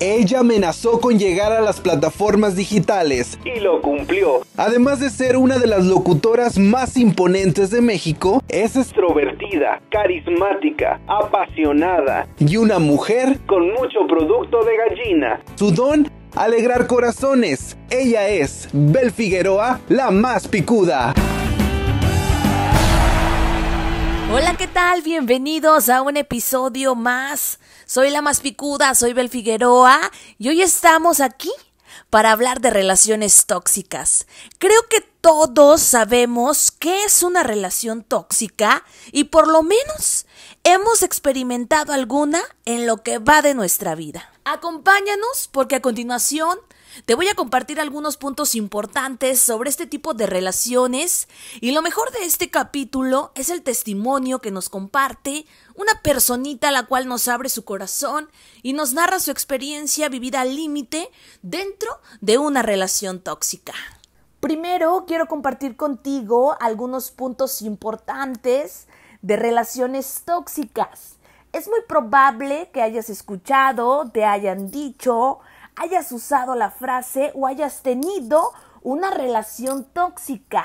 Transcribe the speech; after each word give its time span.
Ella 0.00 0.40
amenazó 0.40 1.00
con 1.00 1.18
llegar 1.18 1.52
a 1.52 1.60
las 1.60 1.80
plataformas 1.80 2.56
digitales 2.56 3.38
y 3.44 3.60
lo 3.60 3.80
cumplió. 3.80 4.42
Además 4.56 5.00
de 5.00 5.08
ser 5.08 5.36
una 5.36 5.58
de 5.58 5.66
las 5.66 5.86
locutoras 5.86 6.58
más 6.58 6.96
imponentes 6.96 7.70
de 7.70 7.80
México, 7.80 8.42
es 8.48 8.76
extrovertida, 8.76 9.80
carismática, 9.90 11.00
apasionada 11.06 12.26
y 12.38 12.58
una 12.58 12.78
mujer 12.78 13.38
con 13.46 13.72
mucho 13.72 14.06
producto 14.06 14.62
de 14.64 14.72
gallina. 14.76 15.40
Su 15.54 15.70
don 15.70 16.10
alegrar 16.34 16.86
corazones. 16.86 17.78
Ella 17.90 18.28
es 18.28 18.68
Bel 18.72 19.10
Figueroa, 19.10 19.80
la 19.88 20.10
más 20.10 20.48
picuda. 20.48 21.14
Hola, 24.36 24.56
¿qué 24.56 24.66
tal? 24.66 25.00
Bienvenidos 25.02 25.88
a 25.88 26.02
un 26.02 26.16
episodio 26.16 26.96
más. 26.96 27.60
Soy 27.86 28.10
la 28.10 28.20
más 28.20 28.40
picuda, 28.40 28.92
soy 28.96 29.12
Bel 29.12 29.28
Figueroa 29.28 30.10
y 30.38 30.48
hoy 30.48 30.60
estamos 30.60 31.20
aquí 31.20 31.52
para 32.10 32.32
hablar 32.32 32.60
de 32.60 32.70
relaciones 32.70 33.46
tóxicas. 33.46 34.26
Creo 34.58 34.88
que 34.90 35.02
todos 35.20 35.82
sabemos 35.82 36.72
qué 36.72 37.04
es 37.04 37.22
una 37.22 37.44
relación 37.44 38.02
tóxica 38.02 38.84
y 39.12 39.22
por 39.22 39.46
lo 39.46 39.62
menos 39.62 40.26
hemos 40.64 41.04
experimentado 41.04 41.92
alguna 41.92 42.42
en 42.64 42.88
lo 42.88 43.04
que 43.04 43.18
va 43.18 43.40
de 43.40 43.54
nuestra 43.54 43.94
vida. 43.94 44.32
Acompáñanos 44.44 45.48
porque 45.52 45.76
a 45.76 45.80
continuación 45.80 46.58
te 47.04 47.14
voy 47.14 47.28
a 47.28 47.34
compartir 47.34 47.80
algunos 47.80 48.16
puntos 48.16 48.54
importantes 48.54 49.40
sobre 49.40 49.70
este 49.70 49.86
tipo 49.86 50.14
de 50.14 50.26
relaciones 50.26 51.28
y 51.60 51.72
lo 51.72 51.82
mejor 51.82 52.10
de 52.12 52.24
este 52.24 52.50
capítulo 52.50 53.32
es 53.34 53.50
el 53.50 53.62
testimonio 53.62 54.38
que 54.38 54.50
nos 54.50 54.68
comparte 54.68 55.46
una 55.74 56.00
personita 56.02 56.68
a 56.68 56.72
la 56.72 56.84
cual 56.84 57.08
nos 57.08 57.28
abre 57.28 57.48
su 57.48 57.64
corazón 57.64 58.28
y 58.62 58.72
nos 58.72 58.92
narra 58.94 59.18
su 59.18 59.30
experiencia 59.30 60.08
vivida 60.08 60.40
al 60.40 60.54
límite 60.54 61.10
dentro 61.42 62.00
de 62.20 62.38
una 62.38 62.62
relación 62.62 63.20
tóxica. 63.20 63.74
Primero 64.40 65.04
quiero 65.06 65.26
compartir 65.26 65.76
contigo 65.76 66.56
algunos 66.60 67.10
puntos 67.10 67.62
importantes 67.62 68.86
de 69.22 69.36
relaciones 69.36 70.22
tóxicas. 70.24 71.16
Es 71.52 71.68
muy 71.68 71.80
probable 71.88 72.68
que 72.72 72.82
hayas 72.82 73.08
escuchado, 73.08 74.10
te 74.12 74.24
hayan 74.24 74.70
dicho, 74.70 75.40
hayas 75.76 76.12
usado 76.12 76.54
la 76.54 76.70
frase 76.70 77.32
o 77.34 77.46
hayas 77.46 77.82
tenido 77.82 78.52
una 78.82 79.10
relación 79.10 79.84
tóxica. 79.84 80.64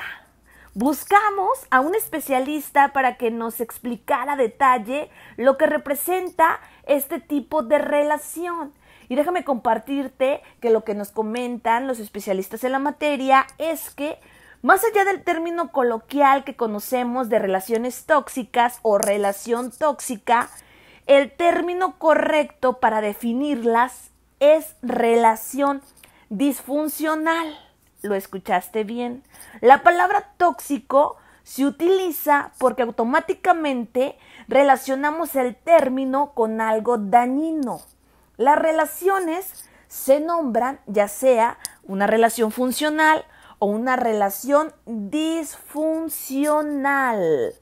Buscamos 0.74 1.50
a 1.70 1.80
un 1.80 1.94
especialista 1.96 2.92
para 2.92 3.16
que 3.16 3.30
nos 3.30 3.60
explicara 3.60 4.34
a 4.34 4.36
detalle 4.36 5.10
lo 5.36 5.58
que 5.58 5.66
representa 5.66 6.60
este 6.86 7.18
tipo 7.18 7.62
de 7.62 7.78
relación. 7.78 8.72
Y 9.08 9.16
déjame 9.16 9.42
compartirte 9.42 10.42
que 10.60 10.70
lo 10.70 10.84
que 10.84 10.94
nos 10.94 11.10
comentan 11.10 11.88
los 11.88 11.98
especialistas 11.98 12.62
en 12.62 12.72
la 12.72 12.78
materia 12.78 13.46
es 13.58 13.90
que 13.90 14.20
más 14.62 14.84
allá 14.84 15.04
del 15.04 15.24
término 15.24 15.72
coloquial 15.72 16.44
que 16.44 16.54
conocemos 16.54 17.28
de 17.28 17.40
relaciones 17.40 18.04
tóxicas 18.06 18.78
o 18.82 18.98
relación 18.98 19.72
tóxica, 19.72 20.50
el 21.06 21.32
término 21.32 21.98
correcto 21.98 22.78
para 22.78 23.00
definirlas 23.00 24.09
es 24.40 24.74
relación 24.82 25.82
disfuncional. 26.30 27.58
¿Lo 28.02 28.14
escuchaste 28.14 28.84
bien? 28.84 29.22
La 29.60 29.82
palabra 29.82 30.32
tóxico 30.36 31.16
se 31.42 31.66
utiliza 31.66 32.52
porque 32.58 32.82
automáticamente 32.82 34.16
relacionamos 34.48 35.34
el 35.36 35.56
término 35.56 36.32
con 36.32 36.60
algo 36.60 36.98
dañino. 36.98 37.80
Las 38.36 38.58
relaciones 38.58 39.68
se 39.88 40.20
nombran 40.20 40.80
ya 40.86 41.08
sea 41.08 41.56
una 41.82 42.06
relación 42.06 42.52
funcional 42.52 43.24
o 43.58 43.66
una 43.66 43.96
relación 43.96 44.72
disfuncional. 44.86 47.52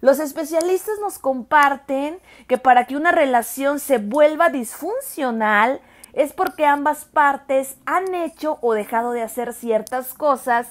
Los 0.00 0.18
especialistas 0.18 0.98
nos 1.00 1.18
comparten 1.18 2.18
que 2.48 2.56
para 2.58 2.86
que 2.86 2.96
una 2.96 3.12
relación 3.12 3.78
se 3.78 3.98
vuelva 3.98 4.48
disfuncional, 4.48 5.80
es 6.14 6.32
porque 6.32 6.64
ambas 6.64 7.04
partes 7.04 7.76
han 7.86 8.14
hecho 8.14 8.58
o 8.62 8.72
dejado 8.74 9.12
de 9.12 9.22
hacer 9.22 9.52
ciertas 9.52 10.14
cosas 10.14 10.68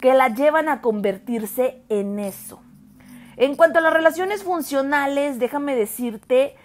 que 0.00 0.14
la 0.14 0.28
llevan 0.28 0.68
a 0.68 0.80
convertirse 0.80 1.82
en 1.88 2.18
eso. 2.18 2.60
En 3.36 3.56
cuanto 3.56 3.78
a 3.78 3.82
las 3.82 3.92
relaciones 3.92 4.44
funcionales, 4.44 5.38
déjame 5.38 5.74
decirte 5.74 6.56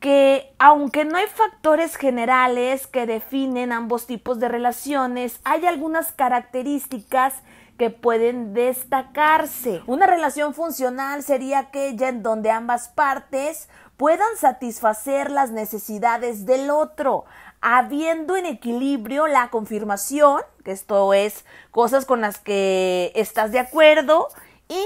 que 0.00 0.54
aunque 0.58 1.04
no 1.04 1.16
hay 1.18 1.26
factores 1.26 1.96
generales 1.96 2.86
que 2.86 3.06
definen 3.06 3.72
ambos 3.72 4.06
tipos 4.06 4.38
de 4.38 4.48
relaciones, 4.48 5.40
hay 5.44 5.66
algunas 5.66 6.12
características 6.12 7.34
que 7.78 7.90
pueden 7.90 8.54
destacarse. 8.54 9.82
Una 9.86 10.06
relación 10.06 10.54
funcional 10.54 11.22
sería 11.22 11.58
aquella 11.58 12.08
en 12.08 12.22
donde 12.22 12.50
ambas 12.50 12.88
partes 12.88 13.68
puedan 13.96 14.36
satisfacer 14.38 15.30
las 15.30 15.50
necesidades 15.50 16.46
del 16.46 16.70
otro, 16.70 17.24
habiendo 17.60 18.36
en 18.36 18.46
equilibrio 18.46 19.26
la 19.26 19.48
confirmación, 19.50 20.42
que 20.64 20.72
esto 20.72 21.14
es 21.14 21.44
cosas 21.70 22.04
con 22.04 22.20
las 22.20 22.38
que 22.38 23.12
estás 23.14 23.52
de 23.52 23.58
acuerdo, 23.58 24.28
y 24.68 24.84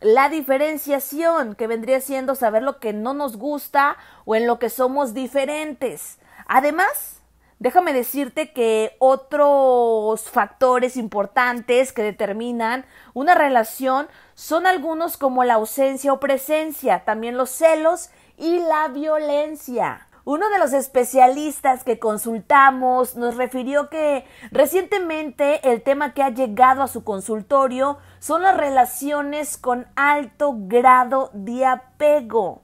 la 0.00 0.28
diferenciación, 0.28 1.54
que 1.54 1.66
vendría 1.66 2.00
siendo 2.00 2.34
saber 2.34 2.62
lo 2.62 2.78
que 2.78 2.92
no 2.92 3.14
nos 3.14 3.36
gusta 3.36 3.96
o 4.24 4.34
en 4.34 4.46
lo 4.46 4.58
que 4.58 4.70
somos 4.70 5.12
diferentes. 5.12 6.18
Además, 6.46 7.20
déjame 7.58 7.92
decirte 7.92 8.52
que 8.52 8.96
otros 8.98 10.22
factores 10.30 10.96
importantes 10.96 11.92
que 11.92 12.02
determinan 12.02 12.86
una 13.12 13.34
relación 13.34 14.08
son 14.34 14.66
algunos 14.66 15.16
como 15.16 15.44
la 15.44 15.54
ausencia 15.54 16.12
o 16.12 16.20
presencia, 16.20 17.04
también 17.04 17.36
los 17.36 17.50
celos 17.50 18.10
y 18.38 18.58
la 18.60 18.88
violencia. 18.88 20.08
Uno 20.24 20.48
de 20.50 20.58
los 20.58 20.72
especialistas 20.72 21.82
que 21.82 21.98
consultamos 21.98 23.16
nos 23.16 23.36
refirió 23.36 23.88
que 23.88 24.24
recientemente 24.50 25.66
el 25.70 25.82
tema 25.82 26.12
que 26.12 26.22
ha 26.22 26.30
llegado 26.30 26.82
a 26.82 26.88
su 26.88 27.04
consultorio 27.04 27.98
son 28.18 28.42
las 28.42 28.56
relaciones 28.56 29.56
con 29.56 29.86
alto 29.96 30.54
grado 30.56 31.30
de 31.32 31.64
apego. 31.64 32.60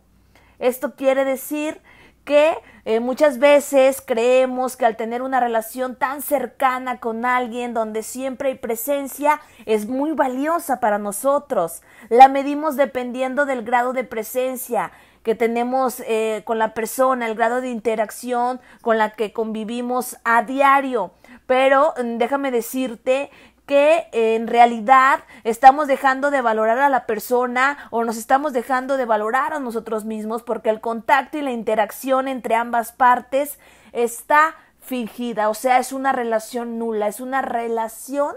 Esto 0.59 0.97
quiere 0.97 1.25
decir 1.25 1.81
que 2.27 2.59
eh, 2.85 3.01
muchas 3.01 3.39
veces 3.39 4.03
creemos 4.05 4.77
que 4.77 4.85
al 4.85 4.97
tener 4.97 5.23
una 5.23 5.41
relación 5.41 5.97
tan 5.97 6.23
cercana 6.23 6.99
con 6.99 7.25
alguien 7.25 7.73
donde 7.73 8.03
siempre 8.03 8.51
hay 8.51 8.55
presencia 8.57 9.41
es 9.65 9.87
muy 9.87 10.13
valiosa 10.13 10.81
para 10.81 10.99
nosotros. 10.99 11.83
La 12.11 12.29
medimos 12.29 12.77
dependiendo 12.77 13.47
del 13.47 13.63
grado 13.63 13.93
de 13.93 14.05
presencia 14.05 14.91
que 15.27 15.35
tenemos 15.35 16.05
eh, 16.07 16.43
con 16.45 16.61
la 16.61 16.73
persona, 16.73 17.27
el 17.27 17.35
grado 17.35 17.61
de 17.61 17.69
interacción 17.69 18.61
con 18.81 18.97
la 18.97 19.11
que 19.11 19.33
convivimos 19.33 20.19
a 20.23 20.45
diario. 20.45 21.11
Pero 21.49 21.95
mm, 22.01 22.19
déjame 22.19 22.53
decirte 22.53 23.33
que 23.67 24.07
en 24.13 24.47
realidad 24.47 25.25
estamos 25.43 25.89
dejando 25.89 26.31
de 26.31 26.43
valorar 26.43 26.79
a 26.79 26.89
la 26.89 27.07
persona 27.07 27.77
o 27.91 28.05
nos 28.05 28.19
estamos 28.19 28.53
dejando 28.53 28.97
de 28.97 29.05
valorar 29.05 29.53
a 29.53 29.59
nosotros 29.59 30.05
mismos 30.05 30.45
porque 30.45 30.71
el 30.71 30.81
contacto 30.81 31.39
y 31.39 31.43
la 31.43 31.51
interacción 31.51 32.29
entre 32.29 32.55
ambas 32.55 32.93
partes 32.93 33.59
está 33.91 34.55
fingida, 34.81 35.49
o 35.49 35.55
sea, 35.55 35.79
es 35.79 35.93
una 35.93 36.13
relación 36.13 36.79
nula, 36.79 37.09
es 37.09 37.19
una 37.19 37.43
relación 37.43 38.37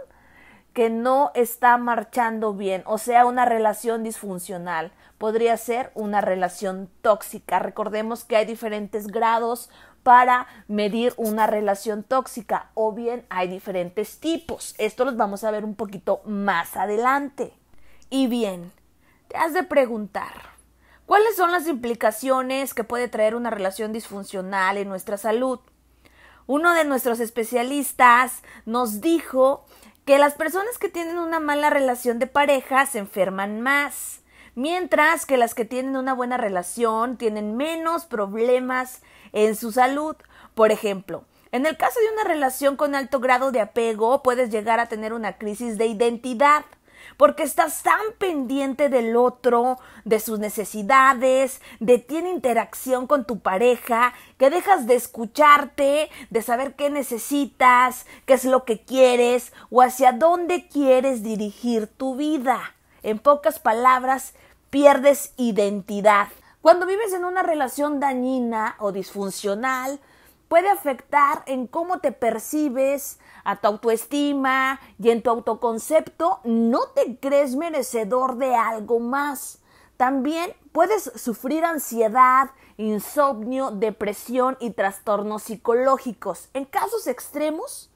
que 0.73 0.89
no 0.89 1.31
está 1.35 1.77
marchando 1.77 2.53
bien, 2.53 2.83
o 2.85 2.97
sea, 2.97 3.25
una 3.25 3.45
relación 3.45 4.03
disfuncional 4.03 4.91
podría 5.17 5.57
ser 5.57 5.91
una 5.95 6.21
relación 6.21 6.89
tóxica. 7.01 7.59
Recordemos 7.59 8.23
que 8.23 8.37
hay 8.37 8.45
diferentes 8.45 9.07
grados 9.07 9.69
para 10.01 10.47
medir 10.67 11.13
una 11.17 11.45
relación 11.45 12.03
tóxica 12.03 12.71
o 12.73 12.93
bien 12.93 13.25
hay 13.29 13.47
diferentes 13.47 14.19
tipos. 14.19 14.73
Esto 14.77 15.05
los 15.05 15.17
vamos 15.17 15.43
a 15.43 15.51
ver 15.51 15.65
un 15.65 15.75
poquito 15.75 16.21
más 16.25 16.77
adelante. 16.77 17.53
Y 18.09 18.27
bien, 18.27 18.71
te 19.27 19.37
has 19.37 19.53
de 19.53 19.63
preguntar, 19.63 20.33
¿cuáles 21.05 21.35
son 21.35 21.51
las 21.51 21.67
implicaciones 21.67 22.73
que 22.73 22.85
puede 22.85 23.09
traer 23.09 23.35
una 23.35 23.49
relación 23.49 23.91
disfuncional 23.91 24.77
en 24.77 24.87
nuestra 24.87 25.17
salud? 25.17 25.59
Uno 26.47 26.73
de 26.73 26.85
nuestros 26.85 27.19
especialistas 27.19 28.41
nos 28.65 29.01
dijo 29.01 29.65
que 30.09 30.17
las 30.17 30.33
personas 30.33 30.79
que 30.79 30.89
tienen 30.89 31.19
una 31.19 31.39
mala 31.39 31.69
relación 31.69 32.17
de 32.17 32.25
pareja 32.25 32.87
se 32.87 32.97
enferman 32.97 33.61
más 33.61 34.21
mientras 34.55 35.27
que 35.27 35.37
las 35.37 35.53
que 35.53 35.65
tienen 35.65 35.95
una 35.95 36.15
buena 36.15 36.35
relación 36.35 37.15
tienen 37.15 37.55
menos 37.55 38.07
problemas 38.07 39.03
en 39.33 39.55
su 39.55 39.71
salud. 39.71 40.15
Por 40.55 40.71
ejemplo, 40.71 41.25
en 41.51 41.67
el 41.67 41.77
caso 41.77 41.99
de 41.99 42.11
una 42.11 42.23
relación 42.23 42.75
con 42.75 42.95
alto 42.95 43.19
grado 43.19 43.51
de 43.51 43.61
apego, 43.61 44.23
puedes 44.23 44.49
llegar 44.49 44.79
a 44.79 44.87
tener 44.87 45.13
una 45.13 45.37
crisis 45.37 45.77
de 45.77 45.85
identidad. 45.85 46.65
Porque 47.19 47.43
estás 47.43 47.83
tan 47.83 47.99
pendiente 48.17 48.87
del 48.87 49.17
otro, 49.17 49.77
de 50.05 50.21
sus 50.21 50.39
necesidades, 50.39 51.59
de 51.81 51.97
tiene 51.97 52.29
interacción 52.29 53.07
con 53.07 53.25
tu 53.25 53.39
pareja, 53.39 54.13
que 54.37 54.49
dejas 54.49 54.87
de 54.87 54.95
escucharte, 54.95 56.09
de 56.29 56.41
saber 56.41 56.75
qué 56.75 56.89
necesitas, 56.89 58.05
qué 58.25 58.35
es 58.35 58.45
lo 58.45 58.63
que 58.63 58.85
quieres 58.85 59.51
o 59.69 59.81
hacia 59.81 60.13
dónde 60.13 60.69
quieres 60.69 61.21
dirigir 61.21 61.87
tu 61.87 62.15
vida. 62.15 62.73
En 63.03 63.19
pocas 63.19 63.59
palabras, 63.59 64.33
pierdes 64.69 65.33
identidad. 65.35 66.29
Cuando 66.61 66.85
vives 66.85 67.11
en 67.11 67.25
una 67.25 67.43
relación 67.43 67.99
dañina 67.99 68.77
o 68.79 68.93
disfuncional, 68.93 69.99
puede 70.47 70.69
afectar 70.69 71.43
en 71.47 71.67
cómo 71.67 71.99
te 71.99 72.13
percibes, 72.13 73.19
a 73.43 73.55
tu 73.57 73.67
autoestima 73.67 74.79
y 74.97 75.09
en 75.09 75.21
tu 75.21 75.29
autoconcepto, 75.29 76.39
no 76.43 76.87
te 76.95 77.17
crees 77.17 77.55
merecedor 77.55 78.37
de 78.37 78.55
algo 78.55 78.99
más. 78.99 79.59
También 79.97 80.53
puedes 80.71 81.11
sufrir 81.15 81.65
ansiedad, 81.65 82.51
insomnio, 82.77 83.71
depresión 83.71 84.57
y 84.59 84.71
trastornos 84.71 85.43
psicológicos. 85.43 86.49
En 86.53 86.65
casos 86.65 87.07
extremos, 87.07 87.89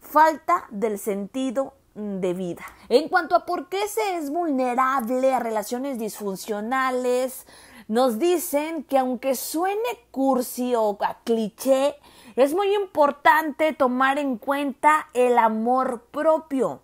falta 0.00 0.66
del 0.70 0.98
sentido 0.98 1.74
de 1.94 2.34
vida. 2.34 2.64
En 2.88 3.08
cuanto 3.08 3.34
a 3.34 3.46
por 3.46 3.68
qué 3.68 3.88
se 3.88 4.16
es 4.16 4.30
vulnerable 4.30 5.34
a 5.34 5.40
relaciones 5.40 5.98
disfuncionales, 5.98 7.46
nos 7.88 8.20
dicen 8.20 8.84
que 8.84 8.98
aunque 8.98 9.34
suene 9.34 10.06
cursi 10.12 10.74
o 10.76 10.96
a 11.00 11.18
cliché, 11.24 11.96
es 12.42 12.54
muy 12.54 12.74
importante 12.74 13.72
tomar 13.72 14.18
en 14.18 14.38
cuenta 14.38 15.08
el 15.14 15.38
amor 15.38 16.06
propio. 16.10 16.80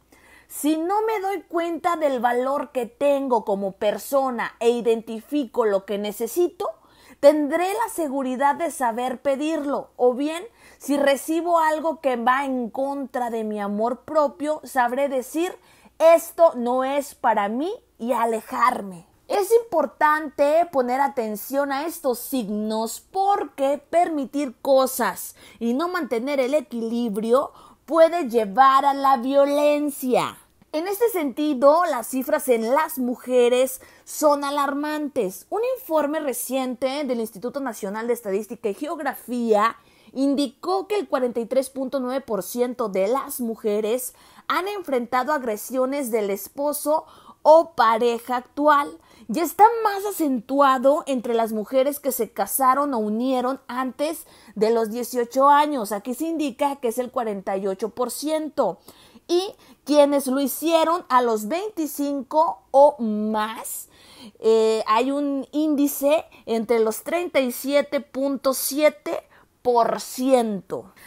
Si 0.49 0.77
no 0.77 1.03
me 1.03 1.21
doy 1.21 1.43
cuenta 1.43 1.97
del 1.97 2.21
valor 2.21 2.71
que 2.73 2.87
tengo 2.87 3.45
como 3.45 3.73
persona 3.73 4.55
e 4.61 4.71
identifico 4.71 5.65
lo 5.65 5.85
que 5.85 5.99
necesito, 5.99 6.69
tendré 7.21 7.73
la 7.73 7.89
seguridad 7.93 8.55
de 8.55 8.71
saber 8.71 9.21
pedirlo. 9.23 9.91
O 9.97 10.15
bien, 10.15 10.45
si 10.79 10.97
recibo 10.97 11.59
algo 11.59 12.01
que 12.01 12.17
va 12.17 12.45
en 12.45 12.71
contra 12.71 13.31
de 13.31 13.45
mi 13.45 13.61
amor 13.61 14.03
propio, 14.03 14.61
sabré 14.65 15.09
decir 15.09 15.57
esto 15.99 16.53
no 16.55 16.85
es 16.85 17.15
para 17.15 17.49
mí 17.49 17.73
y 17.99 18.13
alejarme. 18.13 19.07
Es 19.29 19.51
importante 19.51 20.69
poner 20.71 21.01
atención 21.01 21.73
a 21.73 21.87
estos 21.87 22.21
signos 22.21 23.05
porque 23.11 23.83
permitir 23.91 24.55
cosas 24.63 25.35
y 25.59 25.75
no 25.75 25.89
mantener 25.89 26.39
el 26.39 26.55
equilibrio 26.55 27.51
puede 27.87 28.29
llevar 28.29 28.85
a 28.85 28.95
la 28.95 29.17
violencia. 29.17 30.39
En 30.71 30.87
este 30.87 31.09
sentido, 31.09 31.87
las 31.87 32.07
cifras 32.07 32.49
en 32.49 32.73
las 32.73 32.99
mujeres 32.99 33.81
son 34.05 34.45
alarmantes. 34.45 35.47
Un 35.51 35.63
informe 35.77 36.21
reciente 36.21 37.03
del 37.03 37.19
Instituto 37.19 37.59
Nacional 37.59 38.07
de 38.07 38.13
Estadística 38.13 38.69
y 38.69 38.75
Geografía 38.75 39.77
indicó 40.13 40.87
que 40.87 40.99
el 40.99 41.11
43.9% 41.11 42.91
de 42.91 43.09
las 43.09 43.41
mujeres 43.41 44.15
han 44.47 44.69
enfrentado 44.69 45.33
agresiones 45.33 46.11
del 46.11 46.31
esposo 46.31 47.07
o 47.49 47.75
pareja 47.77 48.39
actual, 48.39 48.99
y 49.33 49.39
está 49.39 49.63
más 49.85 50.05
acentuado 50.05 51.05
entre 51.07 51.33
las 51.33 51.53
mujeres 51.53 52.01
que 52.01 52.11
se 52.11 52.33
casaron 52.33 52.93
o 52.93 52.99
unieron 52.99 53.61
antes 53.69 54.27
de 54.57 54.71
los 54.71 54.91
18 54.91 55.49
años. 55.49 55.93
Aquí 55.93 56.15
se 56.15 56.27
indica 56.27 56.75
que 56.77 56.89
es 56.89 56.99
el 56.99 57.13
48%. 57.13 58.79
Y 59.29 59.55
quienes 59.85 60.27
lo 60.27 60.41
hicieron 60.41 61.05
a 61.09 61.23
los 61.23 61.47
25 61.47 62.63
o 62.73 62.97
más, 62.99 63.91
eh, 64.41 64.83
hay 64.89 65.13
un 65.13 65.47
índice 65.53 66.25
entre 66.47 66.81
los 66.81 67.05
37.7 67.05 69.23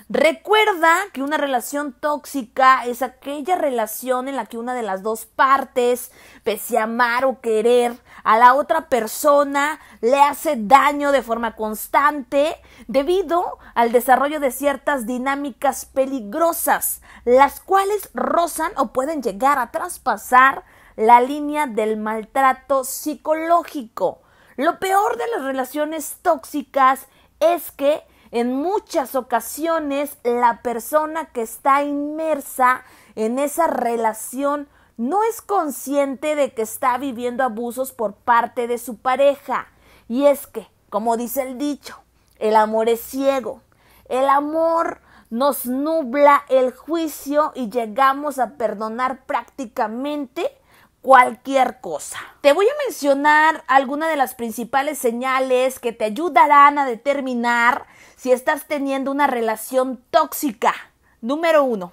Recuerda 0.09 0.93
que 1.13 1.23
una 1.23 1.37
relación 1.37 1.93
tóxica 1.93 2.85
es 2.85 3.01
aquella 3.01 3.55
relación 3.55 4.27
en 4.27 4.35
la 4.35 4.47
que 4.47 4.57
una 4.57 4.73
de 4.73 4.81
las 4.81 5.01
dos 5.01 5.25
partes, 5.25 6.11
pese 6.43 6.77
a 6.77 6.83
amar 6.83 7.23
o 7.23 7.39
querer 7.39 7.97
a 8.23 8.37
la 8.37 8.55
otra 8.55 8.89
persona, 8.89 9.79
le 10.01 10.21
hace 10.21 10.55
daño 10.57 11.13
de 11.13 11.21
forma 11.21 11.55
constante 11.55 12.57
debido 12.87 13.59
al 13.75 13.93
desarrollo 13.93 14.41
de 14.41 14.51
ciertas 14.51 15.05
dinámicas 15.05 15.85
peligrosas, 15.85 17.01
las 17.23 17.61
cuales 17.61 18.09
rozan 18.13 18.73
o 18.75 18.91
pueden 18.91 19.23
llegar 19.23 19.57
a 19.57 19.71
traspasar 19.71 20.65
la 20.97 21.21
línea 21.21 21.65
del 21.65 21.95
maltrato 21.95 22.83
psicológico. 22.83 24.21
Lo 24.57 24.79
peor 24.79 25.17
de 25.17 25.27
las 25.33 25.43
relaciones 25.43 26.17
tóxicas 26.21 27.07
es 27.39 27.71
que 27.71 28.03
en 28.31 28.53
muchas 28.53 29.15
ocasiones 29.15 30.17
la 30.23 30.61
persona 30.61 31.25
que 31.25 31.41
está 31.41 31.83
inmersa 31.83 32.83
en 33.15 33.39
esa 33.39 33.67
relación 33.67 34.67
no 34.97 35.23
es 35.23 35.41
consciente 35.41 36.35
de 36.35 36.53
que 36.53 36.61
está 36.61 36.97
viviendo 36.97 37.43
abusos 37.43 37.91
por 37.91 38.13
parte 38.13 38.67
de 38.67 38.77
su 38.77 38.97
pareja. 38.97 39.67
Y 40.07 40.25
es 40.25 40.45
que, 40.45 40.67
como 40.89 41.15
dice 41.15 41.43
el 41.43 41.57
dicho, 41.57 41.95
el 42.37 42.55
amor 42.55 42.89
es 42.89 42.99
ciego. 42.99 43.61
El 44.09 44.27
amor 44.27 45.01
nos 45.29 45.65
nubla 45.65 46.43
el 46.49 46.73
juicio 46.73 47.51
y 47.55 47.69
llegamos 47.69 48.39
a 48.39 48.57
perdonar 48.57 49.25
prácticamente 49.25 50.58
cualquier 51.01 51.79
cosa. 51.79 52.19
Te 52.41 52.53
voy 52.53 52.65
a 52.67 52.83
mencionar 52.85 53.63
algunas 53.67 54.09
de 54.09 54.17
las 54.17 54.35
principales 54.35 54.97
señales 54.97 55.79
que 55.79 55.93
te 55.93 56.05
ayudarán 56.05 56.77
a 56.77 56.85
determinar 56.85 57.85
si 58.15 58.31
estás 58.31 58.65
teniendo 58.67 59.11
una 59.11 59.27
relación 59.27 60.03
tóxica. 60.11 60.73
Número 61.21 61.63
uno, 61.63 61.91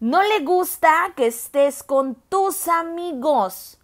no 0.00 0.22
le 0.22 0.40
gusta 0.40 1.12
que 1.16 1.26
estés 1.26 1.82
con 1.82 2.16
tus 2.28 2.68
amigos. 2.68 3.78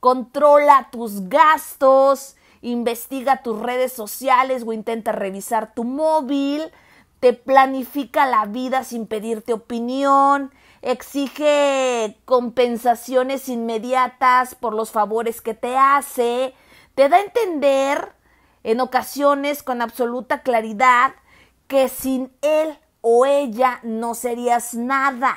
Controla 0.00 0.88
tus 0.90 1.28
gastos, 1.28 2.36
investiga 2.60 3.42
tus 3.42 3.60
redes 3.60 3.92
sociales 3.92 4.64
o 4.66 4.72
intenta 4.72 5.12
revisar 5.12 5.74
tu 5.74 5.84
móvil, 5.84 6.72
te 7.20 7.32
planifica 7.32 8.26
la 8.26 8.44
vida 8.46 8.84
sin 8.84 9.06
pedirte 9.06 9.52
opinión, 9.52 10.52
exige 10.84 12.18
compensaciones 12.26 13.48
inmediatas 13.48 14.54
por 14.54 14.74
los 14.74 14.90
favores 14.90 15.40
que 15.40 15.54
te 15.54 15.78
hace, 15.78 16.54
te 16.94 17.08
da 17.08 17.16
a 17.16 17.22
entender 17.22 18.12
en 18.62 18.80
ocasiones 18.80 19.62
con 19.62 19.80
absoluta 19.80 20.42
claridad 20.42 21.14
que 21.68 21.88
sin 21.88 22.30
él 22.42 22.78
o 23.00 23.24
ella 23.24 23.80
no 23.82 24.14
serías 24.14 24.74
nada. 24.74 25.36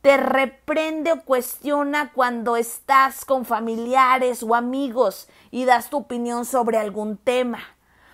Te 0.00 0.16
reprende 0.16 1.12
o 1.12 1.22
cuestiona 1.22 2.10
cuando 2.12 2.56
estás 2.56 3.26
con 3.26 3.44
familiares 3.44 4.42
o 4.42 4.54
amigos 4.54 5.28
y 5.50 5.66
das 5.66 5.90
tu 5.90 5.98
opinión 5.98 6.46
sobre 6.46 6.78
algún 6.78 7.18
tema. 7.18 7.60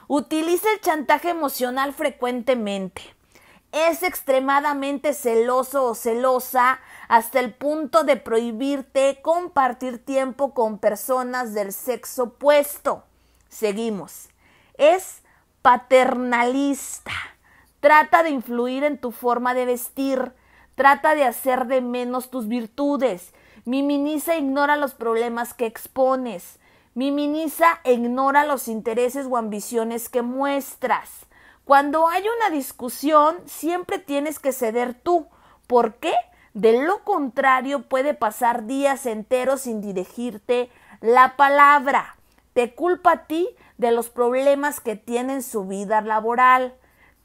Utiliza 0.08 0.66
el 0.72 0.80
chantaje 0.80 1.30
emocional 1.30 1.92
frecuentemente 1.94 3.17
es 3.72 4.02
extremadamente 4.02 5.12
celoso 5.12 5.84
o 5.84 5.94
celosa 5.94 6.80
hasta 7.08 7.40
el 7.40 7.52
punto 7.52 8.04
de 8.04 8.16
prohibirte 8.16 9.20
compartir 9.22 10.04
tiempo 10.04 10.54
con 10.54 10.78
personas 10.78 11.54
del 11.54 11.72
sexo 11.72 12.24
opuesto. 12.24 13.04
Seguimos. 13.48 14.28
Es 14.74 15.22
paternalista. 15.62 17.12
Trata 17.80 18.22
de 18.22 18.30
influir 18.30 18.84
en 18.84 18.98
tu 18.98 19.12
forma 19.12 19.54
de 19.54 19.66
vestir. 19.66 20.32
Trata 20.74 21.14
de 21.14 21.24
hacer 21.24 21.66
de 21.66 21.80
menos 21.80 22.30
tus 22.30 22.48
virtudes. 22.48 23.34
Miminiza 23.64 24.34
e 24.34 24.38
ignora 24.38 24.76
los 24.76 24.94
problemas 24.94 25.52
que 25.52 25.66
expones. 25.66 26.58
Miminiza 26.94 27.80
e 27.84 27.92
ignora 27.92 28.44
los 28.44 28.66
intereses 28.66 29.26
o 29.28 29.36
ambiciones 29.36 30.08
que 30.08 30.22
muestras. 30.22 31.27
Cuando 31.68 32.08
hay 32.08 32.24
una 32.38 32.48
discusión, 32.48 33.36
siempre 33.44 33.98
tienes 33.98 34.38
que 34.38 34.52
ceder 34.52 34.94
tú. 34.94 35.28
¿Por 35.66 35.96
qué? 35.96 36.14
De 36.54 36.82
lo 36.82 37.04
contrario, 37.04 37.82
puede 37.90 38.14
pasar 38.14 38.64
días 38.64 39.04
enteros 39.04 39.60
sin 39.60 39.82
dirigirte 39.82 40.70
la 41.02 41.36
palabra. 41.36 42.16
Te 42.54 42.74
culpa 42.74 43.12
a 43.12 43.24
ti 43.26 43.50
de 43.76 43.90
los 43.90 44.08
problemas 44.08 44.80
que 44.80 44.96
tiene 44.96 45.34
en 45.34 45.42
su 45.42 45.66
vida 45.66 46.00
laboral. 46.00 46.74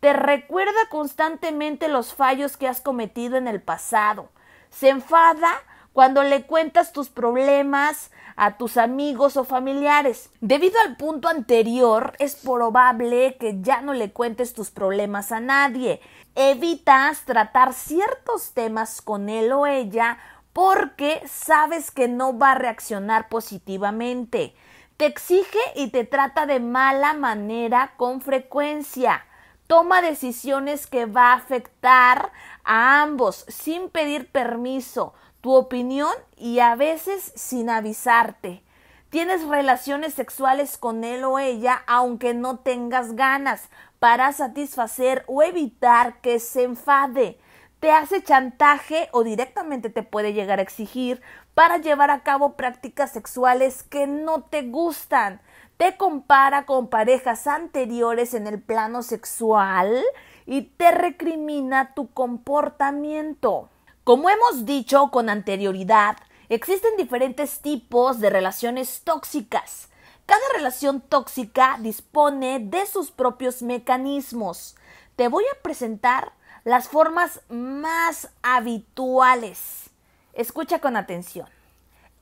Te 0.02 0.12
recuerda 0.12 0.90
constantemente 0.90 1.88
los 1.88 2.14
fallos 2.14 2.58
que 2.58 2.68
has 2.68 2.82
cometido 2.82 3.38
en 3.38 3.48
el 3.48 3.62
pasado. 3.62 4.28
Se 4.72 4.90
enfada 4.90 5.54
cuando 5.94 6.24
le 6.24 6.44
cuentas 6.44 6.92
tus 6.92 7.10
problemas 7.10 8.12
a 8.36 8.58
tus 8.58 8.78
amigos 8.78 9.38
o 9.38 9.44
familiares. 9.44 10.30
Debido 10.42 10.80
al 10.86 10.98
punto 10.98 11.28
anterior, 11.28 12.14
es 12.20 12.36
probable 12.36 13.38
que 13.40 13.62
ya 13.62 13.82
no 13.82 13.94
le 13.94 14.12
cuentes 14.12 14.54
tus 14.54 14.72
problemas 14.72 15.32
a 15.32 15.40
nadie. 15.40 16.02
Evitas 16.36 17.26
tratar 17.26 17.74
ciertos 17.74 18.54
temas 18.54 19.02
con 19.02 19.30
él 19.30 19.52
o 19.52 19.68
ella 19.68 20.18
porque 20.52 21.22
sabes 21.28 21.92
que 21.92 22.08
no 22.08 22.38
va 22.38 22.52
a 22.52 22.56
reaccionar 22.56 23.30
positivamente. 23.30 24.56
Te 24.98 25.06
exige 25.06 25.60
y 25.76 25.90
te 25.90 26.06
trata 26.06 26.46
de 26.46 26.60
mala 26.60 27.14
manera 27.14 27.94
con 27.98 28.22
frecuencia. 28.22 29.26
Toma 29.68 30.02
decisiones 30.02 30.88
que 30.88 31.06
va 31.06 31.32
a 31.32 31.36
afectar 31.36 32.32
a 32.64 33.02
ambos 33.02 33.46
sin 33.48 33.90
pedir 33.90 34.32
permiso, 34.32 35.14
tu 35.44 35.56
opinión 35.56 36.14
y 36.38 36.60
a 36.60 36.74
veces 36.76 37.34
sin 37.36 37.70
avisarte. 37.70 38.64
Tienes 39.10 39.46
relaciones 39.46 40.14
sexuales 40.14 40.78
con 40.78 41.04
él 41.04 41.26
o 41.26 41.38
ella 41.38 41.84
aunque 41.86 42.34
no 42.34 42.60
tengas 42.60 43.18
ganas 43.18 43.68
para 44.00 44.32
satisfacer 44.32 45.26
o 45.28 45.44
evitar 45.44 46.22
que 46.22 46.40
se 46.40 46.64
enfade. 46.64 47.38
Te 47.82 47.92
hace 47.92 48.24
chantaje 48.24 49.10
o 49.12 49.26
directamente 49.26 49.90
te 49.90 50.02
puede 50.02 50.32
llegar 50.32 50.60
a 50.60 50.62
exigir 50.62 51.22
para 51.54 51.78
llevar 51.78 52.10
a 52.10 52.24
cabo 52.24 52.54
prácticas 52.54 53.12
sexuales 53.12 53.84
que 53.84 54.08
no 54.08 54.44
te 54.44 54.62
gustan. 54.62 55.42
Te 55.76 55.98
compara 55.98 56.66
con 56.66 56.88
parejas 56.88 57.48
anteriores 57.48 58.34
en 58.34 58.48
el 58.48 58.62
plano 58.62 59.04
sexual 59.04 60.06
y 60.46 60.62
te 60.62 60.92
recrimina 60.92 61.94
tu 61.96 62.14
comportamiento. 62.14 63.70
Como 64.04 64.30
hemos 64.30 64.66
dicho 64.66 65.12
con 65.12 65.30
anterioridad, 65.30 66.18
existen 66.50 66.98
diferentes 66.98 67.62
tipos 67.62 68.20
de 68.20 68.30
relaciones 68.30 69.02
tóxicas. 69.06 69.88
Cada 70.26 70.42
relación 70.54 71.00
tóxica 71.00 71.78
dispone 71.80 72.60
de 72.60 72.86
sus 72.86 73.12
propios 73.12 73.62
mecanismos. 73.62 74.76
Te 75.16 75.30
voy 75.30 75.46
a 75.46 75.62
presentar 75.62 76.34
las 76.66 76.90
formas 76.90 77.40
más 77.48 78.28
habituales. 78.42 79.90
Escucha 80.34 80.80
con 80.80 80.98
atención. 80.98 81.48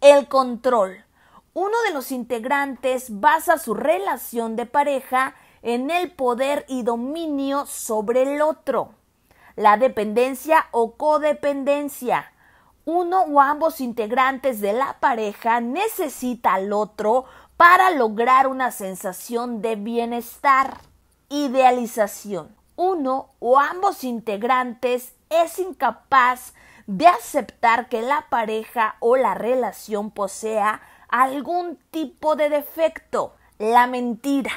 El 0.01 0.27
control. 0.27 1.03
Uno 1.55 1.81
de 1.87 1.95
los 1.95 2.11
integrantes 2.11 3.19
basa 3.19 3.57
su 3.57 3.73
relación 3.73 4.55
de 4.55 4.67
pareja 4.67 5.33
en 5.63 5.89
el 5.89 6.11
poder 6.11 6.63
y 6.67 6.83
dominio 6.83 7.65
sobre 7.65 8.21
el 8.21 8.43
otro 8.43 9.00
la 9.61 9.77
dependencia 9.77 10.65
o 10.71 10.95
codependencia. 10.95 12.31
Uno 12.83 13.21
o 13.21 13.39
ambos 13.39 13.79
integrantes 13.79 14.59
de 14.59 14.73
la 14.73 14.97
pareja 14.99 15.61
necesita 15.61 16.55
al 16.55 16.73
otro 16.73 17.25
para 17.57 17.91
lograr 17.91 18.47
una 18.47 18.71
sensación 18.71 19.61
de 19.61 19.75
bienestar. 19.75 20.79
Idealización. 21.29 22.55
Uno 22.75 23.29
o 23.39 23.59
ambos 23.59 24.03
integrantes 24.03 25.13
es 25.29 25.59
incapaz 25.59 26.55
de 26.87 27.05
aceptar 27.05 27.87
que 27.87 28.01
la 28.01 28.25
pareja 28.29 28.95
o 28.99 29.15
la 29.15 29.35
relación 29.35 30.09
posea 30.09 30.81
algún 31.07 31.77
tipo 31.91 32.35
de 32.35 32.49
defecto. 32.49 33.35
La 33.59 33.85
mentira. 33.85 34.51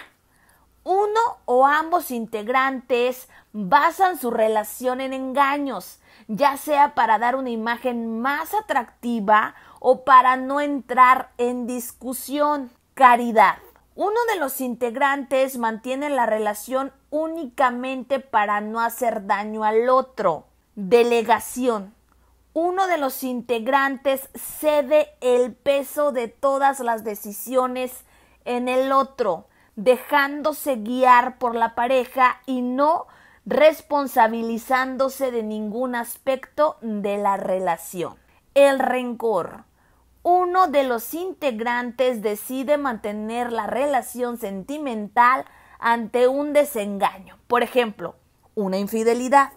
Uno 0.85 1.21
o 1.47 1.67
ambos 1.67 2.11
integrantes 2.11 3.29
basan 3.53 4.19
su 4.19 4.31
relación 4.31 5.01
en 5.01 5.15
engaños, 5.15 5.99
ya 6.29 6.59
sea 6.59 6.95
para 6.95 7.19
dar 7.19 7.37
una 7.37 7.49
imagen 7.49 8.21
más 8.21 8.53
atractiva 8.53 9.55
o 9.81 10.05
para 10.05 10.37
no 10.37 10.61
entrar 10.61 11.31
en 11.39 11.67
discusión. 11.67 12.71
Caridad. 12.93 13.57
Uno 13.97 14.19
de 14.33 14.39
los 14.39 14.61
integrantes 14.61 15.57
mantiene 15.57 16.11
la 16.11 16.27
relación 16.27 16.93
únicamente 17.09 18.21
para 18.21 18.61
no 18.61 18.81
hacer 18.81 19.27
daño 19.27 19.65
al 19.65 19.89
otro. 19.89 20.45
Delegación. 20.75 21.95
Uno 22.53 22.87
de 22.89 22.99
los 22.99 23.23
integrantes 23.25 24.29
cede 24.35 25.09
el 25.21 25.55
peso 25.55 26.13
de 26.13 26.29
todas 26.29 26.81
las 26.81 27.05
decisiones 27.05 28.05
en 28.45 28.69
el 28.69 28.93
otro, 28.93 29.47
dejándose 29.77 30.77
guiar 30.77 31.39
por 31.39 31.55
la 31.55 31.75
pareja 31.75 32.41
y 32.47 32.63
no 32.63 33.07
responsabilizándose 33.47 35.31
de 35.31 35.43
ningún 35.43 35.95
aspecto 35.95 36.77
de 36.81 37.19
la 37.19 37.37
relación. 37.37 38.17
El 38.55 38.79
rencor. 38.79 39.65
Uno 40.23 40.69
de 40.69 40.85
los 40.85 41.13
integrantes 41.13 42.23
decide 42.23 42.79
mantener 42.79 43.53
la 43.53 43.67
relación 43.67 44.39
sentimental 44.39 45.45
ante 45.79 46.29
un 46.29 46.55
desengaño, 46.55 47.39
por 47.47 47.63
ejemplo, 47.63 48.15
una 48.55 48.79
infidelidad, 48.79 49.53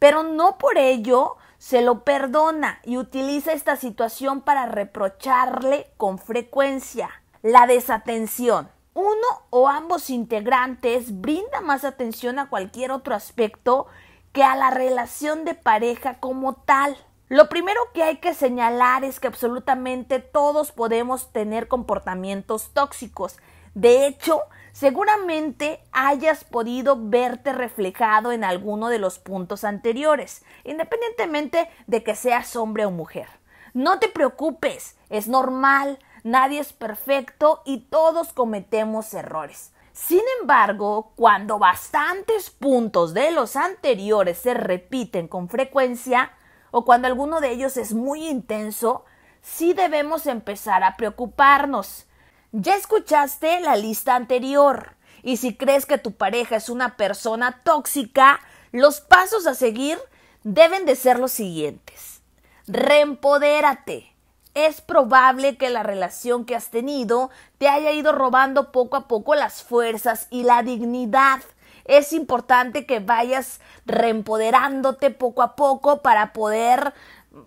pero 0.00 0.24
no 0.24 0.58
por 0.58 0.76
ello 0.76 1.36
se 1.58 1.82
lo 1.82 2.02
perdona 2.02 2.80
y 2.82 2.96
utiliza 2.96 3.52
esta 3.52 3.76
situación 3.76 4.40
para 4.40 4.66
reprocharle 4.66 5.92
con 5.96 6.18
frecuencia. 6.18 7.08
La 7.42 7.68
desatención 7.68 8.68
uno 8.94 9.26
o 9.50 9.68
ambos 9.68 10.10
integrantes 10.10 11.20
brinda 11.20 11.60
más 11.60 11.84
atención 11.84 12.38
a 12.38 12.48
cualquier 12.48 12.90
otro 12.92 13.14
aspecto 13.14 13.86
que 14.32 14.42
a 14.42 14.56
la 14.56 14.70
relación 14.70 15.44
de 15.44 15.54
pareja 15.54 16.18
como 16.18 16.54
tal. 16.54 16.96
Lo 17.28 17.48
primero 17.48 17.80
que 17.94 18.02
hay 18.02 18.18
que 18.18 18.34
señalar 18.34 19.04
es 19.04 19.18
que 19.18 19.28
absolutamente 19.28 20.18
todos 20.18 20.72
podemos 20.72 21.32
tener 21.32 21.68
comportamientos 21.68 22.70
tóxicos. 22.74 23.38
De 23.74 24.06
hecho, 24.06 24.42
seguramente 24.72 25.80
hayas 25.92 26.44
podido 26.44 26.96
verte 26.98 27.52
reflejado 27.52 28.32
en 28.32 28.44
alguno 28.44 28.88
de 28.88 28.98
los 28.98 29.18
puntos 29.18 29.64
anteriores, 29.64 30.44
independientemente 30.64 31.70
de 31.86 32.02
que 32.02 32.14
seas 32.14 32.54
hombre 32.56 32.84
o 32.84 32.90
mujer. 32.90 33.28
No 33.72 33.98
te 33.98 34.08
preocupes, 34.08 34.98
es 35.08 35.28
normal, 35.28 35.98
nadie 36.22 36.60
es 36.60 36.72
perfecto 36.72 37.62
y 37.64 37.78
todos 37.78 38.32
cometemos 38.32 39.12
errores. 39.14 39.72
Sin 39.92 40.22
embargo, 40.40 41.12
cuando 41.16 41.58
bastantes 41.58 42.50
puntos 42.50 43.12
de 43.12 43.30
los 43.30 43.56
anteriores 43.56 44.38
se 44.38 44.54
repiten 44.54 45.28
con 45.28 45.48
frecuencia, 45.48 46.32
o 46.70 46.84
cuando 46.84 47.08
alguno 47.08 47.40
de 47.40 47.50
ellos 47.50 47.76
es 47.76 47.92
muy 47.92 48.26
intenso, 48.26 49.04
sí 49.42 49.74
debemos 49.74 50.26
empezar 50.26 50.82
a 50.82 50.96
preocuparnos. 50.96 52.06
Ya 52.52 52.74
escuchaste 52.74 53.60
la 53.60 53.76
lista 53.76 54.16
anterior, 54.16 54.96
y 55.22 55.36
si 55.36 55.56
crees 55.56 55.84
que 55.86 55.98
tu 55.98 56.12
pareja 56.12 56.56
es 56.56 56.68
una 56.68 56.96
persona 56.96 57.60
tóxica, 57.62 58.40
los 58.72 59.00
pasos 59.00 59.46
a 59.46 59.54
seguir 59.54 59.98
deben 60.42 60.86
de 60.86 60.96
ser 60.96 61.18
los 61.18 61.32
siguientes. 61.32 62.22
Reempodérate 62.66 64.11
es 64.54 64.80
probable 64.80 65.56
que 65.56 65.70
la 65.70 65.82
relación 65.82 66.44
que 66.44 66.56
has 66.56 66.70
tenido 66.70 67.30
te 67.58 67.68
haya 67.68 67.92
ido 67.92 68.12
robando 68.12 68.72
poco 68.72 68.96
a 68.96 69.08
poco 69.08 69.34
las 69.34 69.62
fuerzas 69.62 70.26
y 70.30 70.42
la 70.42 70.62
dignidad. 70.62 71.40
Es 71.84 72.12
importante 72.12 72.86
que 72.86 73.00
vayas 73.00 73.60
reempoderándote 73.86 75.10
poco 75.10 75.42
a 75.42 75.56
poco 75.56 76.02
para 76.02 76.32
poder 76.32 76.92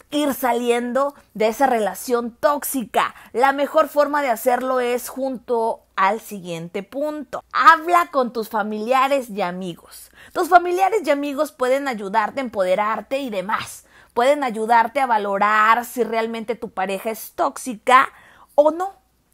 ir 0.09 0.33
saliendo 0.33 1.13
de 1.35 1.47
esa 1.47 1.67
relación 1.67 2.31
tóxica. 2.31 3.13
La 3.33 3.53
mejor 3.53 3.87
forma 3.87 4.21
de 4.23 4.29
hacerlo 4.29 4.79
es 4.79 5.09
junto 5.09 5.81
al 5.95 6.19
siguiente 6.19 6.83
punto. 6.83 7.43
Habla 7.53 8.09
con 8.11 8.33
tus 8.33 8.49
familiares 8.49 9.29
y 9.29 9.41
amigos. 9.41 10.09
Tus 10.33 10.49
familiares 10.49 11.01
y 11.05 11.11
amigos 11.11 11.51
pueden 11.51 11.87
ayudarte 11.87 12.41
a 12.41 12.43
empoderarte 12.43 13.19
y 13.19 13.29
demás 13.29 13.85
pueden 14.15 14.45
ayudarte 14.45 15.01
a 15.01 15.05
valorar 15.05 15.85
si 15.85 16.03
realmente 16.03 16.55
tu 16.55 16.71
pareja 16.71 17.11
es 17.11 17.33
tóxica 17.33 18.09
o 18.55 18.71
no. 18.71 18.93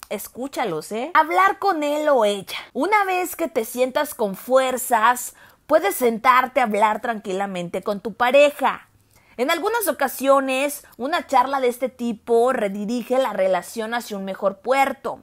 Escúchalos, 0.10 0.92
¿eh? 0.92 1.12
Hablar 1.14 1.60
con 1.60 1.84
él 1.84 2.10
o 2.10 2.26
ella. 2.26 2.58
Una 2.74 3.06
vez 3.06 3.36
que 3.38 3.48
te 3.48 3.64
sientas 3.64 4.16
con 4.16 4.36
fuerzas, 4.36 5.36
puedes 5.68 5.96
sentarte 5.96 6.60
a 6.60 6.64
hablar 6.64 7.00
tranquilamente 7.00 7.84
con 7.84 8.02
tu 8.02 8.16
pareja. 8.16 8.90
En 9.38 9.52
algunas 9.52 9.88
ocasiones, 9.88 10.84
una 10.98 11.28
charla 11.28 11.62
de 11.62 11.68
este 11.68 11.88
tipo 11.88 12.52
redirige 12.52 13.20
la 13.20 13.34
relación 13.34 13.94
hacia 13.94 14.18
un 14.18 14.26
mejor 14.26 14.62
puerto. 14.62 15.20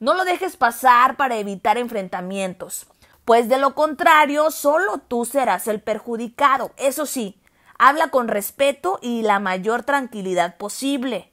No 0.00 0.14
lo 0.14 0.24
dejes 0.24 0.56
pasar 0.56 1.16
para 1.16 1.36
evitar 1.36 1.76
enfrentamientos, 1.76 2.86
pues 3.26 3.50
de 3.50 3.58
lo 3.58 3.74
contrario, 3.74 4.50
solo 4.50 4.98
tú 5.06 5.26
serás 5.26 5.68
el 5.68 5.82
perjudicado. 5.82 6.72
Eso 6.78 7.04
sí, 7.04 7.41
Habla 7.78 8.08
con 8.08 8.28
respeto 8.28 8.98
y 9.02 9.22
la 9.22 9.40
mayor 9.40 9.82
tranquilidad 9.82 10.56
posible. 10.56 11.32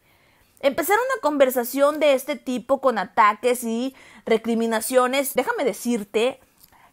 Empezar 0.61 0.97
una 0.97 1.21
conversación 1.21 1.99
de 1.99 2.13
este 2.13 2.35
tipo 2.35 2.81
con 2.81 2.97
ataques 2.97 3.63
y 3.63 3.95
recriminaciones, 4.25 5.33
déjame 5.33 5.63
decirte 5.63 6.39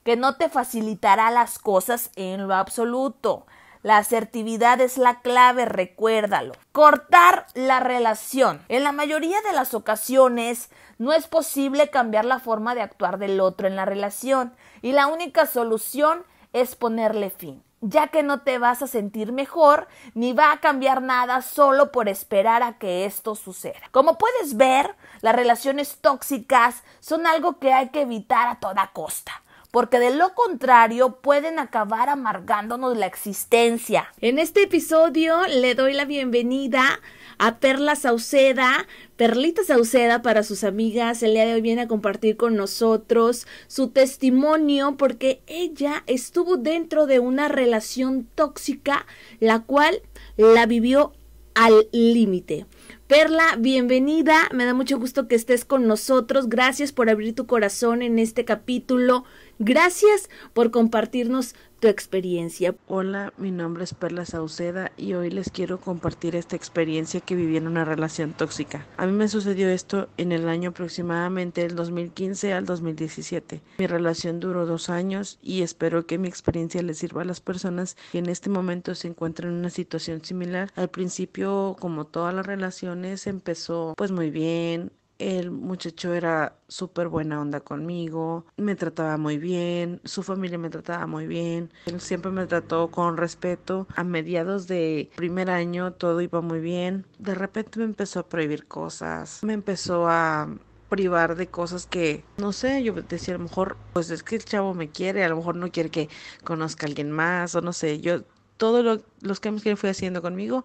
que 0.05 0.17
no 0.17 0.37
te 0.37 0.49
facilitará 0.49 1.33
las 1.33 1.59
cosas 1.59 2.11
en 2.15 2.47
lo 2.47 2.55
absoluto. 2.55 3.45
La 3.83 3.99
asertividad 3.99 4.81
es 4.81 4.99
la 4.99 5.21
clave, 5.21 5.65
recuérdalo. 5.65 6.55
Cortar 6.71 7.47
la 7.55 7.81
relación. 7.81 8.65
En 8.69 8.85
la 8.85 8.93
mayoría 8.93 9.41
de 9.43 9.53
las 9.53 9.75
ocasiones 9.75 10.71
no 10.99 11.13
es 11.13 11.27
posible 11.27 11.91
cambiar 11.91 12.25
la 12.25 12.39
forma 12.39 12.75
de 12.75 12.83
actuar 12.83 13.19
del 13.19 13.41
otro 13.41 13.67
en 13.67 13.77
la 13.77 13.85
relación 13.85 14.55
y 14.81 14.93
la 14.93 15.09
única 15.09 15.47
solución 15.47 16.25
es 16.53 16.77
ponerle 16.77 17.31
fin. 17.31 17.63
Ya 17.81 18.09
que 18.09 18.23
no 18.23 18.41
te 18.41 18.59
vas 18.59 18.83
a 18.83 18.87
sentir 18.87 19.33
mejor 19.33 19.89
ni 20.15 20.33
va 20.33 20.53
a 20.53 20.61
cambiar 20.61 21.03
nada 21.03 21.43
solo 21.43 21.93
por 21.93 22.09
esperar 22.09 22.63
a 22.63 22.79
que 22.79 23.05
esto 23.05 23.35
suceda. 23.35 23.81
Como 23.91 24.19
puedes 24.19 24.57
ver, 24.57 24.95
las 25.21 25.37
relaciones 25.37 25.99
tóxicas 26.01 26.83
son 27.01 27.27
algo 27.27 27.59
que 27.59 27.73
hay 27.73 27.91
que 27.91 28.03
evitar 28.03 28.49
a 28.49 28.61
toda 28.61 28.91
costa 28.93 29.43
porque 29.77 29.99
de 29.99 30.09
lo 30.09 30.33
contrario 30.33 31.19
pueden 31.21 31.59
acabar 31.59 32.09
amargándonos 32.09 32.97
la 32.97 33.05
existencia. 33.05 34.11
En 34.23 34.39
este 34.39 34.63
episodio 34.63 35.47
le 35.49 35.75
doy 35.75 35.93
la 35.93 36.07
bienvenida 36.07 36.99
a 37.37 37.59
Perla 37.59 37.95
Sauceda, 37.95 38.87
Perlita 39.17 39.65
Sauceda 39.65 40.23
para 40.23 40.45
sus 40.45 40.65
amigas. 40.65 41.23
El 41.23 41.35
día 41.35 41.45
de 41.45 41.53
hoy 41.53 41.61
viene 41.61 41.83
a 41.83 41.89
compartir 41.89 42.39
con 42.39 42.57
nosotros 42.57 43.47
su 43.67 43.91
testimonio 43.91 44.97
porque 44.97 45.43
ella 45.47 46.05
estuvo 46.07 46.57
dentro 46.57 47.05
de 47.05 47.21
una 47.21 47.49
relación 47.49 48.27
tóxica, 48.35 49.05
la 49.41 49.65
cual 49.65 50.01
la 50.39 50.65
vivió 50.65 51.13
al 51.55 51.89
límite. 51.91 52.67
Perla, 53.07 53.57
bienvenida. 53.59 54.49
Me 54.53 54.65
da 54.65 54.75
mucho 54.75 54.99
gusto 54.99 55.29
que 55.29 55.37
estés 55.37 55.65
con 55.65 55.87
nosotros. 55.87 56.49
Gracias 56.49 56.91
por 56.93 57.09
abrir 57.09 57.35
tu 57.35 57.47
corazón 57.47 58.03
en 58.03 58.19
este 58.19 58.45
capítulo. 58.45 59.25
Gracias 59.59 60.29
por 60.53 60.71
compartirnos 60.71 61.55
tu 61.81 61.89
experiencia. 61.89 62.75
Hola, 62.89 63.33
mi 63.39 63.51
nombre 63.51 63.85
es 63.85 63.95
Perla 63.95 64.27
Sauceda 64.27 64.93
y 64.99 65.15
hoy 65.15 65.31
les 65.31 65.51
quiero 65.51 65.81
compartir 65.81 66.37
esta 66.37 66.57
experiencia 66.57 67.21
que 67.21 67.35
viví 67.35 67.57
en 67.57 67.67
una 67.67 67.87
relación 67.87 68.35
tóxica. 68.35 68.87
A 68.99 69.07
mí 69.07 69.13
me 69.13 69.29
sucedió 69.29 69.71
esto 69.71 70.11
en 70.19 70.33
el 70.33 70.51
año 70.51 70.71
aproximadamente 70.71 71.63
del 71.63 71.75
2015 71.75 72.53
al 72.53 72.67
2017. 72.67 73.63
Mi 73.79 73.87
relación 73.87 74.41
duró 74.41 74.67
dos 74.67 74.91
años 74.91 75.39
y 75.41 75.63
espero 75.63 76.07
que 76.07 76.19
mi 76.19 76.29
experiencia 76.29 76.83
les 76.83 76.99
sirva 76.99 77.23
a 77.23 77.27
las 77.27 77.41
personas 77.41 77.97
que 78.13 78.19
en 78.19 78.29
este 78.29 78.51
momento 78.51 78.95
se 78.95 79.09
encuentran 79.09 79.53
en 79.53 79.61
una 79.61 79.71
situación 79.71 80.23
similar. 80.23 80.71
Al 80.77 80.91
principio, 80.91 81.77
como 81.81 82.05
todas 82.05 82.35
las 82.35 82.45
relaciones, 82.45 83.27
empezó 83.27 83.95
pues 83.97 84.13
muy 84.13 84.29
bien 84.29 84.93
el 85.19 85.51
muchacho 85.51 86.13
era 86.15 86.57
súper 86.69 87.09
buena 87.09 87.41
onda 87.41 87.61
conmigo, 87.61 88.47
me 88.57 88.75
trataba 88.75 89.17
muy 89.17 89.39
bien, 89.39 90.01
su 90.05 90.23
familia 90.23 90.59
me 90.59 90.71
trataba 90.71 91.07
muy 91.07 91.27
bien, 91.27 91.73
él 91.87 92.01
siempre 92.01 92.31
me 92.31 92.47
trató 92.47 92.91
con 92.91 93.17
respeto. 93.17 93.87
A 93.97 94.05
mediados 94.05 94.67
de 94.67 95.11
primer 95.17 95.51
año 95.51 95.93
todo 95.93 96.21
iba 96.21 96.41
muy 96.41 96.61
bien. 96.61 97.07
De 97.19 97.35
repente 97.35 97.79
me 97.79 97.85
empezó 97.85 98.21
a 98.21 98.29
prohibir 98.29 98.67
cosas, 98.67 99.41
me 99.43 99.53
empezó 99.53 100.09
a 100.09 100.49
privar 100.89 101.37
de 101.37 101.49
cosas 101.49 101.87
que, 101.87 102.25
no 102.37 102.53
sé, 102.53 102.83
yo 102.83 102.93
decía 102.95 103.35
a 103.35 103.39
lo 103.39 103.45
mejor, 103.45 103.77
pues 103.93 104.11
es 104.11 104.23
que 104.23 104.37
el 104.37 104.45
chavo 104.45 104.75
me 104.75 104.91
quiere, 104.91 105.25
a 105.25 105.29
lo 105.29 105.37
mejor 105.37 105.57
no 105.57 105.71
quiere 105.71 105.91
que 105.91 106.09
conozca 106.45 106.87
a 106.87 106.89
alguien 106.89 107.11
más, 107.11 107.55
o 107.55 107.61
no 107.61 107.73
sé, 107.73 108.01
yo, 108.01 108.23
todos 108.57 109.03
los 109.21 109.41
cambios 109.41 109.63
que 109.65 109.71
él 109.71 109.77
fue 109.77 109.91
haciendo 109.91 110.23
conmigo, 110.23 110.65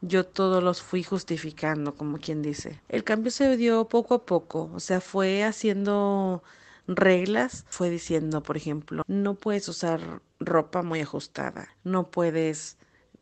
yo 0.00 0.24
todos 0.24 0.62
los 0.62 0.82
fui 0.82 1.02
justificando, 1.02 1.94
como 1.94 2.18
quien 2.18 2.42
dice. 2.42 2.80
El 2.88 3.04
cambio 3.04 3.30
se 3.30 3.56
dio 3.56 3.88
poco 3.88 4.14
a 4.14 4.26
poco, 4.26 4.70
o 4.74 4.80
sea, 4.80 5.00
fue 5.00 5.44
haciendo 5.44 6.42
reglas, 6.86 7.64
fue 7.68 7.90
diciendo, 7.90 8.42
por 8.42 8.56
ejemplo, 8.56 9.02
no 9.06 9.34
puedes 9.34 9.68
usar 9.68 10.22
ropa 10.40 10.82
muy 10.82 11.00
ajustada, 11.00 11.68
no 11.82 12.10
puedes 12.10 12.76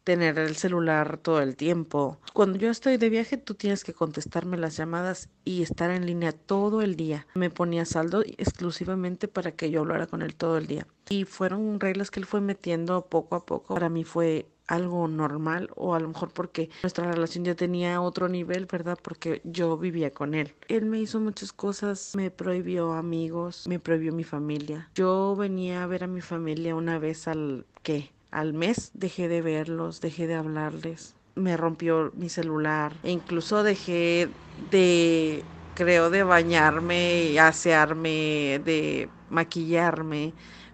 tener 0.04 0.38
el 0.38 0.56
celular 0.56 1.18
todo 1.18 1.40
el 1.40 1.56
tiempo. 1.56 2.18
Cuando 2.32 2.58
yo 2.58 2.70
estoy 2.70 2.96
de 2.96 3.08
viaje, 3.08 3.36
tú 3.36 3.54
tienes 3.54 3.84
que 3.84 3.92
contestarme 3.92 4.56
las 4.56 4.76
llamadas 4.76 5.28
y 5.44 5.62
estar 5.62 5.90
en 5.90 6.06
línea 6.06 6.32
todo 6.32 6.82
el 6.82 6.96
día. 6.96 7.26
Me 7.34 7.50
ponía 7.50 7.84
saldo 7.84 8.22
exclusivamente 8.22 9.28
para 9.28 9.52
que 9.52 9.70
yo 9.70 9.80
hablara 9.80 10.06
con 10.06 10.22
él 10.22 10.34
todo 10.34 10.58
el 10.58 10.66
día. 10.66 10.86
Y 11.08 11.24
fueron 11.24 11.78
reglas 11.78 12.10
que 12.10 12.20
él 12.20 12.26
fue 12.26 12.40
metiendo 12.40 13.06
poco 13.06 13.36
a 13.36 13.46
poco. 13.46 13.74
Para 13.74 13.88
mí 13.88 14.04
fue 14.04 14.46
algo 14.66 15.08
normal 15.08 15.70
o 15.76 15.94
a 15.94 16.00
lo 16.00 16.08
mejor 16.08 16.30
porque 16.32 16.70
nuestra 16.82 17.10
relación 17.10 17.44
ya 17.44 17.54
tenía 17.54 18.00
otro 18.00 18.28
nivel, 18.28 18.66
¿verdad? 18.66 18.98
Porque 19.00 19.40
yo 19.44 19.76
vivía 19.76 20.12
con 20.12 20.34
él. 20.34 20.54
Él 20.68 20.86
me 20.86 21.00
hizo 21.00 21.20
muchas 21.20 21.52
cosas, 21.52 22.12
me 22.16 22.30
prohibió 22.30 22.92
amigos, 22.92 23.66
me 23.66 23.78
prohibió 23.78 24.12
mi 24.12 24.24
familia. 24.24 24.88
Yo 24.94 25.36
venía 25.36 25.82
a 25.82 25.86
ver 25.86 26.04
a 26.04 26.06
mi 26.06 26.20
familia 26.20 26.74
una 26.74 26.98
vez 26.98 27.28
al, 27.28 27.66
¿qué? 27.82 28.10
Al 28.30 28.54
mes 28.54 28.90
dejé 28.94 29.28
de 29.28 29.42
verlos, 29.42 30.00
dejé 30.00 30.26
de 30.26 30.34
hablarles, 30.34 31.14
me 31.34 31.56
rompió 31.56 32.12
mi 32.14 32.28
celular 32.28 32.94
e 33.02 33.10
incluso 33.10 33.62
dejé 33.62 34.28
de, 34.70 35.42
creo, 35.74 36.08
de 36.08 36.22
bañarme, 36.22 37.38
asearme, 37.38 38.60
de 38.64 39.08
maquillarme 39.28 40.32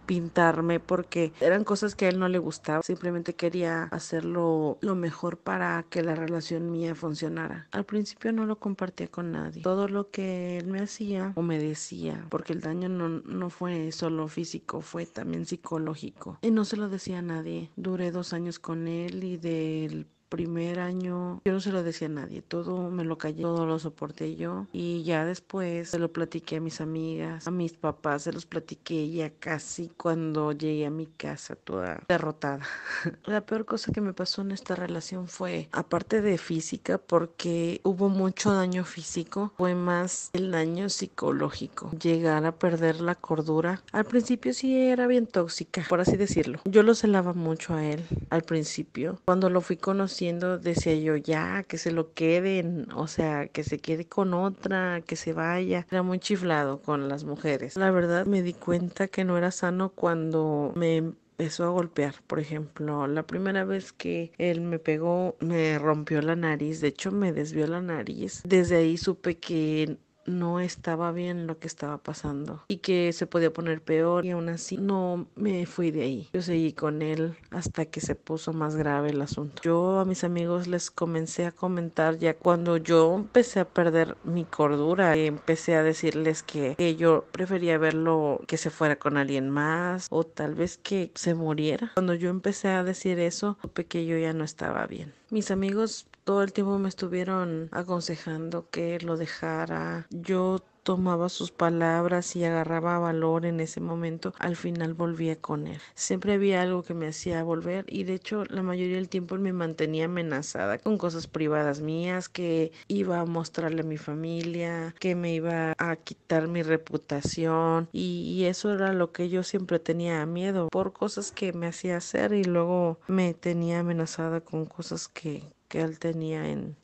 pintarme 0.09 0.81
porque 0.81 1.35
eran 1.38 1.64
cosas 1.64 1.94
que 1.94 2.07
a 2.07 2.09
él 2.09 2.18
no 2.18 2.29
le 2.29 2.38
gustaba. 2.38 2.83
Simplemente 2.83 3.35
quería 3.35 3.85
hacerlo 3.85 4.79
lo 4.81 4.94
mejor 4.94 5.37
para 5.37 5.85
que 5.90 6.03
la 6.03 6.14
relación 6.14 6.73
mía 6.73 6.94
funcionara. 6.94 7.68
Al 7.73 7.85
principio 7.85 8.33
no 8.33 8.47
lo 8.47 8.59
compartía 8.59 9.09
con 9.09 9.33
nadie. 9.33 9.62
Todo 9.62 9.87
lo 9.87 10.11
que 10.11 10.57
él 10.57 10.66
me 10.66 10.81
hacía 10.81 11.33
o 11.37 11.42
me 11.42 11.59
decía, 11.59 12.25
porque 12.31 12.55
el 12.55 12.62
daño 12.62 12.88
no, 12.88 13.09
no 13.09 13.51
fue 13.51 13.92
solo 13.92 14.29
físico, 14.29 14.81
fue 14.81 15.05
también 15.05 15.44
psicológico. 15.44 16.38
Y 16.40 16.51
no 16.53 16.64
se 16.64 16.79
lo 16.79 16.88
decía 16.88 17.18
a 17.18 17.23
nadie. 17.23 17.71
Duré 17.77 18.11
dos 18.11 18.33
años 18.33 18.59
con 18.59 18.88
él 18.88 19.23
y 19.23 19.37
del 19.37 20.07
primer 20.28 20.78
año 20.80 21.40
yo 21.44 21.52
no 21.52 21.60
se 21.60 21.72
lo 21.72 21.82
decía 21.82 22.08
a 22.08 22.10
nadie, 22.10 22.42
todo 22.42 22.90
me 22.90 23.04
lo 23.04 23.18
callé, 23.18 23.42
todo 23.42 23.66
lo 23.66 23.78
soporté 23.78 24.36
yo 24.36 24.66
y 24.72 25.02
ya 25.02 25.24
después 25.24 25.90
se 25.90 25.98
lo 25.98 26.12
platiqué 26.12 26.56
a 26.56 26.60
mis 26.60 26.80
amigas, 26.80 27.46
a 27.46 27.50
mis 27.50 27.72
papás, 27.72 28.22
se 28.22 28.32
los 28.32 28.46
platiqué 28.46 29.10
ya 29.10 29.30
casi 29.30 29.88
cuando 29.96 30.52
llegué 30.52 30.86
a 30.86 30.90
mi 30.90 31.06
casa 31.06 31.56
toda 31.56 32.02
derrotada. 32.08 32.64
La 33.24 33.40
peor 33.40 33.64
cosa 33.64 33.92
que 33.92 34.00
me 34.00 34.12
pasó 34.12 34.42
en 34.42 34.52
esta 34.52 34.74
relación 34.74 35.28
fue, 35.28 35.68
aparte 35.72 36.20
de 36.20 36.38
física, 36.38 36.98
porque 36.98 37.80
hubo 37.84 38.08
mucho 38.08 38.52
daño 38.52 38.84
físico, 38.84 39.52
fue 39.56 39.74
más 39.74 40.30
el 40.32 40.50
daño 40.50 40.88
psicológico, 40.88 41.90
llegar 41.92 42.44
a 42.44 42.52
perder 42.52 43.00
la 43.00 43.14
cordura. 43.14 43.82
Al 43.92 44.04
principio 44.04 44.52
sí 44.52 44.78
era 44.78 45.06
bien 45.06 45.26
tóxica, 45.26 45.84
por 45.88 46.00
así 46.00 46.16
decirlo. 46.16 46.60
Yo 46.64 46.82
lo 46.82 46.94
celaba 46.94 47.32
mucho 47.32 47.74
a 47.74 47.84
él 47.84 48.04
al 48.30 48.42
principio, 48.42 49.20
cuando 49.24 49.50
lo 49.50 49.60
fui 49.60 49.76
conociendo 49.76 50.17
decía 50.61 50.94
yo, 50.94 51.16
ya, 51.16 51.62
que 51.64 51.78
se 51.78 51.92
lo 51.92 52.12
queden, 52.12 52.90
o 52.92 53.07
sea, 53.07 53.48
que 53.48 53.64
se 53.64 53.78
quede 53.78 54.07
con 54.07 54.35
otra, 54.35 55.00
que 55.02 55.16
se 55.16 55.33
vaya. 55.33 55.87
Era 55.90 56.02
muy 56.02 56.18
chiflado 56.18 56.81
con 56.83 57.09
las 57.09 57.24
mujeres. 57.24 57.76
La 57.76 57.90
verdad 57.90 58.26
me 58.26 58.42
di 58.42 58.54
cuenta 58.54 59.09
que 59.09 59.24
no 59.24 59.38
era 59.38 59.50
sano 59.50 59.90
cuando 59.90 60.72
me 60.76 60.96
empezó 60.96 61.64
a 61.64 61.68
golpear. 61.68 62.16
Por 62.26 62.40
ejemplo, 62.40 63.07
la 63.07 63.22
primera 63.22 63.64
vez 63.64 63.92
que 63.92 64.33
él 64.38 64.61
me 64.61 64.78
pegó, 64.78 65.37
me 65.40 65.78
rompió 65.78 66.20
la 66.20 66.35
nariz, 66.35 66.81
de 66.81 66.88
hecho 66.88 67.12
me 67.12 67.33
desvió 67.33 67.66
la 67.66 67.81
nariz. 67.81 68.42
Desde 68.44 68.76
ahí 68.76 68.96
supe 68.96 69.38
que 69.38 69.98
no 70.28 70.60
estaba 70.60 71.12
bien 71.12 71.46
lo 71.46 71.58
que 71.58 71.66
estaba 71.66 71.98
pasando 71.98 72.62
y 72.68 72.78
que 72.78 73.12
se 73.12 73.26
podía 73.26 73.52
poner 73.52 73.82
peor 73.82 74.24
y 74.24 74.30
aún 74.30 74.48
así 74.48 74.76
no 74.76 75.26
me 75.34 75.66
fui 75.66 75.90
de 75.90 76.02
ahí. 76.02 76.28
Yo 76.32 76.42
seguí 76.42 76.72
con 76.72 77.02
él 77.02 77.36
hasta 77.50 77.86
que 77.86 78.00
se 78.00 78.14
puso 78.14 78.52
más 78.52 78.76
grave 78.76 79.10
el 79.10 79.20
asunto. 79.20 79.62
Yo 79.62 79.98
a 79.98 80.04
mis 80.04 80.24
amigos 80.24 80.66
les 80.66 80.90
comencé 80.90 81.46
a 81.46 81.52
comentar 81.52 82.18
ya 82.18 82.34
cuando 82.34 82.76
yo 82.76 83.14
empecé 83.14 83.60
a 83.60 83.68
perder 83.68 84.16
mi 84.24 84.44
cordura, 84.44 85.16
empecé 85.16 85.74
a 85.74 85.82
decirles 85.82 86.42
que, 86.42 86.76
yo 86.98 87.24
prefería 87.32 87.78
verlo 87.78 88.40
que 88.46 88.56
se 88.56 88.70
fuera 88.70 88.96
con 88.96 89.16
alguien 89.16 89.50
más 89.50 90.08
o 90.10 90.24
tal 90.24 90.54
vez 90.54 90.78
que 90.78 91.12
se 91.14 91.34
muriera. 91.34 91.92
Cuando 91.94 92.14
yo 92.14 92.30
empecé 92.30 92.68
a 92.68 92.82
decir 92.82 93.18
eso, 93.18 93.58
supe 93.60 93.86
que 93.86 94.06
yo 94.06 94.18
ya 94.18 94.32
no 94.32 94.44
estaba 94.44 94.86
bien. 94.86 95.12
Mis 95.30 95.50
amigos 95.50 96.06
todo 96.28 96.42
el 96.42 96.52
tiempo 96.52 96.78
me 96.78 96.90
estuvieron 96.90 97.70
aconsejando 97.72 98.68
que 98.68 99.00
lo 99.00 99.16
dejara. 99.16 100.06
Yo 100.10 100.58
tomaba 100.82 101.30
sus 101.30 101.50
palabras 101.50 102.36
y 102.36 102.44
agarraba 102.44 102.98
valor 102.98 103.46
en 103.46 103.60
ese 103.60 103.80
momento, 103.80 104.34
al 104.38 104.54
final 104.56 104.92
volvía 104.92 105.36
con 105.36 105.66
él. 105.66 105.80
Siempre 105.94 106.34
había 106.34 106.60
algo 106.60 106.82
que 106.82 106.92
me 106.92 107.08
hacía 107.08 107.42
volver 107.42 107.86
y 107.88 108.04
de 108.04 108.14
hecho 108.14 108.44
la 108.44 108.62
mayoría 108.62 108.96
del 108.96 109.08
tiempo 109.08 109.36
me 109.36 109.54
mantenía 109.54 110.04
amenazada 110.04 110.78
con 110.78 110.98
cosas 110.98 111.26
privadas 111.26 111.80
mías 111.80 112.28
que 112.28 112.72
iba 112.88 113.20
a 113.20 113.24
mostrarle 113.24 113.80
a 113.80 113.84
mi 113.84 113.96
familia, 113.96 114.94
que 114.98 115.14
me 115.14 115.34
iba 115.34 115.74
a 115.78 115.96
quitar 115.96 116.46
mi 116.46 116.62
reputación 116.62 117.88
y, 117.92 118.34
y 118.36 118.44
eso 118.44 118.72
era 118.72 118.92
lo 118.92 119.12
que 119.12 119.30
yo 119.30 119.42
siempre 119.42 119.78
tenía 119.78 120.24
miedo 120.26 120.68
por 120.68 120.92
cosas 120.92 121.32
que 121.32 121.54
me 121.54 121.68
hacía 121.68 121.96
hacer 121.96 122.34
y 122.34 122.44
luego 122.44 122.98
me 123.08 123.32
tenía 123.32 123.80
amenazada 123.80 124.40
con 124.40 124.66
cosas 124.66 125.08
que, 125.08 125.42
que 125.68 125.81
él 125.81 125.98
tenía 125.98 126.48
en, 126.48 126.76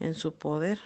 en 0.00 0.14
su 0.14 0.34
poder. 0.34 0.78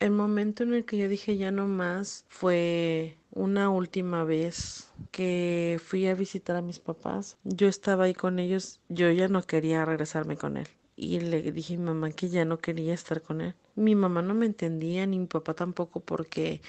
El 0.00 0.12
momento 0.12 0.62
en 0.62 0.74
el 0.74 0.84
que 0.84 0.96
yo 0.96 1.08
dije 1.08 1.36
ya 1.36 1.50
no 1.50 1.66
más 1.66 2.24
fue 2.28 3.18
una 3.32 3.68
última 3.70 4.24
vez 4.24 4.88
que 5.10 5.80
fui 5.84 6.06
a 6.06 6.14
visitar 6.14 6.56
a 6.56 6.62
mis 6.62 6.78
papás. 6.78 7.36
Yo 7.44 7.68
estaba 7.68 8.04
ahí 8.04 8.14
con 8.14 8.38
ellos, 8.38 8.80
yo 8.88 9.10
ya 9.10 9.28
no 9.28 9.42
quería 9.42 9.84
regresarme 9.84 10.36
con 10.36 10.56
él. 10.56 10.68
Y 10.96 11.20
le 11.20 11.42
dije 11.52 11.74
a 11.74 11.78
mi 11.78 11.84
mamá 11.84 12.10
que 12.10 12.28
ya 12.28 12.44
no 12.44 12.58
quería 12.58 12.94
estar 12.94 13.22
con 13.22 13.40
él. 13.40 13.54
Mi 13.74 13.94
mamá 13.94 14.22
no 14.22 14.34
me 14.34 14.46
entendía, 14.46 15.06
ni 15.06 15.18
mi 15.18 15.26
papá 15.26 15.54
tampoco, 15.54 16.00
porque 16.00 16.60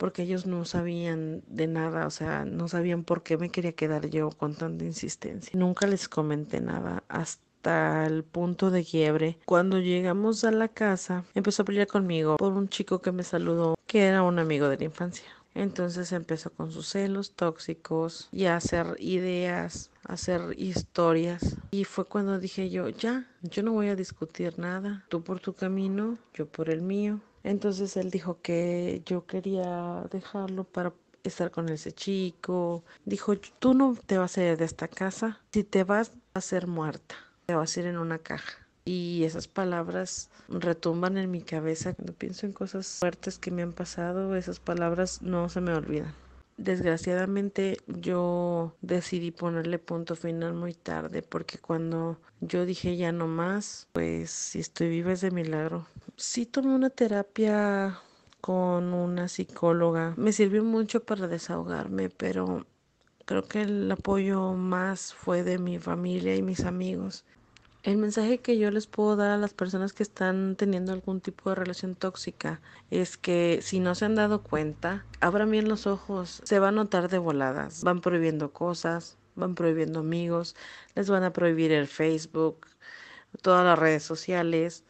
porque 0.00 0.22
ellos 0.22 0.46
no 0.46 0.64
sabían 0.64 1.42
de 1.46 1.66
nada, 1.66 2.06
o 2.06 2.10
sea, 2.10 2.46
no 2.46 2.68
sabían 2.68 3.04
por 3.04 3.22
qué 3.22 3.36
me 3.36 3.50
quería 3.50 3.72
quedar 3.72 4.08
yo 4.08 4.30
con 4.30 4.54
tanta 4.54 4.84
insistencia. 4.86 5.52
Nunca 5.54 5.86
les 5.86 6.08
comenté 6.08 6.60
nada 6.62 7.04
hasta 7.08 7.49
el 7.64 8.24
punto 8.24 8.70
de 8.70 8.84
quiebre. 8.84 9.38
Cuando 9.44 9.78
llegamos 9.78 10.44
a 10.44 10.50
la 10.50 10.68
casa, 10.68 11.24
empezó 11.34 11.62
a 11.62 11.66
pelear 11.66 11.86
conmigo 11.86 12.36
por 12.36 12.52
un 12.52 12.68
chico 12.68 13.00
que 13.00 13.12
me 13.12 13.22
saludó, 13.22 13.74
que 13.86 14.04
era 14.04 14.22
un 14.22 14.38
amigo 14.38 14.68
de 14.68 14.78
la 14.78 14.84
infancia. 14.84 15.24
Entonces 15.54 16.12
empezó 16.12 16.50
con 16.50 16.70
sus 16.70 16.88
celos 16.88 17.32
tóxicos 17.32 18.28
y 18.30 18.44
a 18.44 18.56
hacer 18.56 18.96
ideas, 18.98 19.90
a 20.06 20.12
hacer 20.12 20.54
historias. 20.56 21.56
Y 21.72 21.84
fue 21.84 22.04
cuando 22.04 22.38
dije 22.38 22.70
yo, 22.70 22.88
ya, 22.88 23.26
yo 23.42 23.62
no 23.62 23.72
voy 23.72 23.88
a 23.88 23.96
discutir 23.96 24.58
nada, 24.58 25.04
tú 25.08 25.22
por 25.22 25.40
tu 25.40 25.54
camino, 25.54 26.18
yo 26.34 26.46
por 26.46 26.70
el 26.70 26.82
mío. 26.82 27.20
Entonces 27.42 27.96
él 27.96 28.10
dijo 28.10 28.38
que 28.42 29.02
yo 29.06 29.26
quería 29.26 30.04
dejarlo 30.10 30.64
para 30.64 30.92
estar 31.24 31.50
con 31.50 31.68
ese 31.68 31.92
chico. 31.92 32.84
Dijo, 33.04 33.36
tú 33.58 33.74
no 33.74 33.96
te 34.06 34.18
vas 34.18 34.38
a 34.38 34.44
ir 34.44 34.56
de 34.56 34.64
esta 34.64 34.88
casa, 34.88 35.40
si 35.52 35.64
te 35.64 35.84
vas 35.84 36.12
a 36.34 36.40
ser 36.40 36.66
muerta, 36.66 37.16
te 37.50 37.56
a 37.56 37.80
ir 37.80 37.86
en 37.86 37.98
una 37.98 38.18
caja. 38.18 38.58
Y 38.84 39.24
esas 39.24 39.48
palabras 39.48 40.30
retumban 40.48 41.18
en 41.18 41.30
mi 41.30 41.42
cabeza. 41.42 41.94
Cuando 41.94 42.12
pienso 42.12 42.46
en 42.46 42.52
cosas 42.52 42.98
fuertes 43.00 43.38
que 43.38 43.50
me 43.50 43.62
han 43.62 43.72
pasado, 43.72 44.36
esas 44.36 44.60
palabras 44.60 45.20
no 45.22 45.48
se 45.48 45.60
me 45.60 45.74
olvidan. 45.74 46.14
Desgraciadamente 46.56 47.78
yo 47.86 48.74
decidí 48.82 49.30
ponerle 49.30 49.78
punto 49.78 50.14
final 50.14 50.52
muy 50.52 50.74
tarde 50.74 51.22
porque 51.22 51.56
cuando 51.58 52.18
yo 52.40 52.66
dije 52.66 52.96
ya 52.96 53.12
no 53.12 53.26
más, 53.26 53.88
pues 53.92 54.30
si 54.30 54.60
estoy 54.60 54.90
viva 54.90 55.12
es 55.12 55.22
de 55.22 55.30
milagro. 55.30 55.86
Sí 56.16 56.44
tomé 56.44 56.74
una 56.74 56.90
terapia 56.90 57.98
con 58.40 58.92
una 58.92 59.28
psicóloga. 59.28 60.14
Me 60.16 60.32
sirvió 60.32 60.62
mucho 60.62 61.02
para 61.02 61.28
desahogarme, 61.28 62.10
pero 62.10 62.66
creo 63.24 63.42
que 63.42 63.62
el 63.62 63.90
apoyo 63.90 64.52
más 64.52 65.14
fue 65.14 65.42
de 65.42 65.58
mi 65.58 65.78
familia 65.78 66.36
y 66.36 66.42
mis 66.42 66.64
amigos. 66.64 67.24
El 67.82 67.96
mensaje 67.96 68.38
que 68.40 68.58
yo 68.58 68.70
les 68.70 68.86
puedo 68.86 69.16
dar 69.16 69.30
a 69.30 69.38
las 69.38 69.54
personas 69.54 69.94
que 69.94 70.02
están 70.02 70.54
teniendo 70.56 70.92
algún 70.92 71.22
tipo 71.22 71.48
de 71.48 71.56
relación 71.56 71.94
tóxica 71.94 72.60
es 72.90 73.16
que 73.16 73.60
si 73.62 73.80
no 73.80 73.94
se 73.94 74.04
han 74.04 74.14
dado 74.14 74.42
cuenta, 74.42 75.06
abran 75.20 75.50
bien 75.50 75.66
los 75.66 75.86
ojos, 75.86 76.42
se 76.44 76.58
va 76.58 76.68
a 76.68 76.72
notar 76.72 77.08
de 77.08 77.16
voladas, 77.16 77.82
van 77.82 78.02
prohibiendo 78.02 78.52
cosas, 78.52 79.16
van 79.34 79.54
prohibiendo 79.54 80.00
amigos, 80.00 80.56
les 80.94 81.08
van 81.08 81.24
a 81.24 81.32
prohibir 81.32 81.72
el 81.72 81.86
Facebook, 81.86 82.66
todas 83.40 83.64
las 83.64 83.78
redes 83.78 84.02
sociales, 84.02 84.84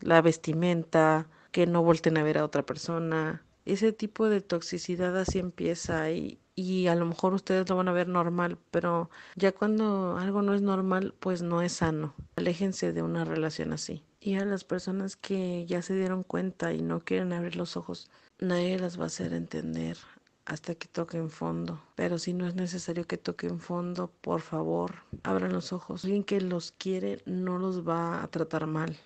la 0.00 0.20
vestimenta, 0.20 1.28
que 1.52 1.66
no 1.66 1.84
volten 1.84 2.18
a 2.18 2.24
ver 2.24 2.38
a 2.38 2.44
otra 2.44 2.64
persona. 2.66 3.44
Ese 3.66 3.92
tipo 3.92 4.28
de 4.28 4.40
toxicidad 4.40 5.16
así 5.16 5.38
empieza 5.38 6.10
y, 6.10 6.40
y 6.54 6.86
a 6.88 6.94
lo 6.94 7.06
mejor 7.06 7.34
ustedes 7.34 7.68
lo 7.68 7.76
van 7.76 7.88
a 7.88 7.92
ver 7.92 8.08
normal, 8.08 8.58
pero 8.70 9.10
ya 9.36 9.52
cuando 9.52 10.16
algo 10.18 10.42
no 10.42 10.54
es 10.54 10.62
normal, 10.62 11.14
pues 11.18 11.42
no 11.42 11.62
es 11.62 11.72
sano. 11.72 12.14
Aléjense 12.36 12.92
de 12.92 13.02
una 13.02 13.24
relación 13.24 13.72
así. 13.72 14.04
Y 14.20 14.36
a 14.36 14.44
las 14.44 14.64
personas 14.64 15.16
que 15.16 15.66
ya 15.66 15.82
se 15.82 15.94
dieron 15.94 16.22
cuenta 16.22 16.72
y 16.72 16.82
no 16.82 17.00
quieren 17.00 17.32
abrir 17.32 17.56
los 17.56 17.76
ojos, 17.76 18.10
nadie 18.38 18.78
las 18.78 18.98
va 18.98 19.04
a 19.04 19.06
hacer 19.06 19.32
entender 19.32 19.96
hasta 20.44 20.74
que 20.74 20.88
toquen 20.88 21.30
fondo. 21.30 21.82
Pero 21.94 22.18
si 22.18 22.34
no 22.34 22.46
es 22.46 22.54
necesario 22.54 23.06
que 23.06 23.18
toquen 23.18 23.58
fondo, 23.58 24.12
por 24.20 24.40
favor, 24.40 24.94
abran 25.22 25.52
los 25.52 25.72
ojos. 25.72 26.04
Alguien 26.04 26.24
que 26.24 26.40
los 26.40 26.72
quiere 26.72 27.22
no 27.26 27.58
los 27.58 27.86
va 27.86 28.22
a 28.22 28.28
tratar 28.28 28.66
mal. 28.66 28.96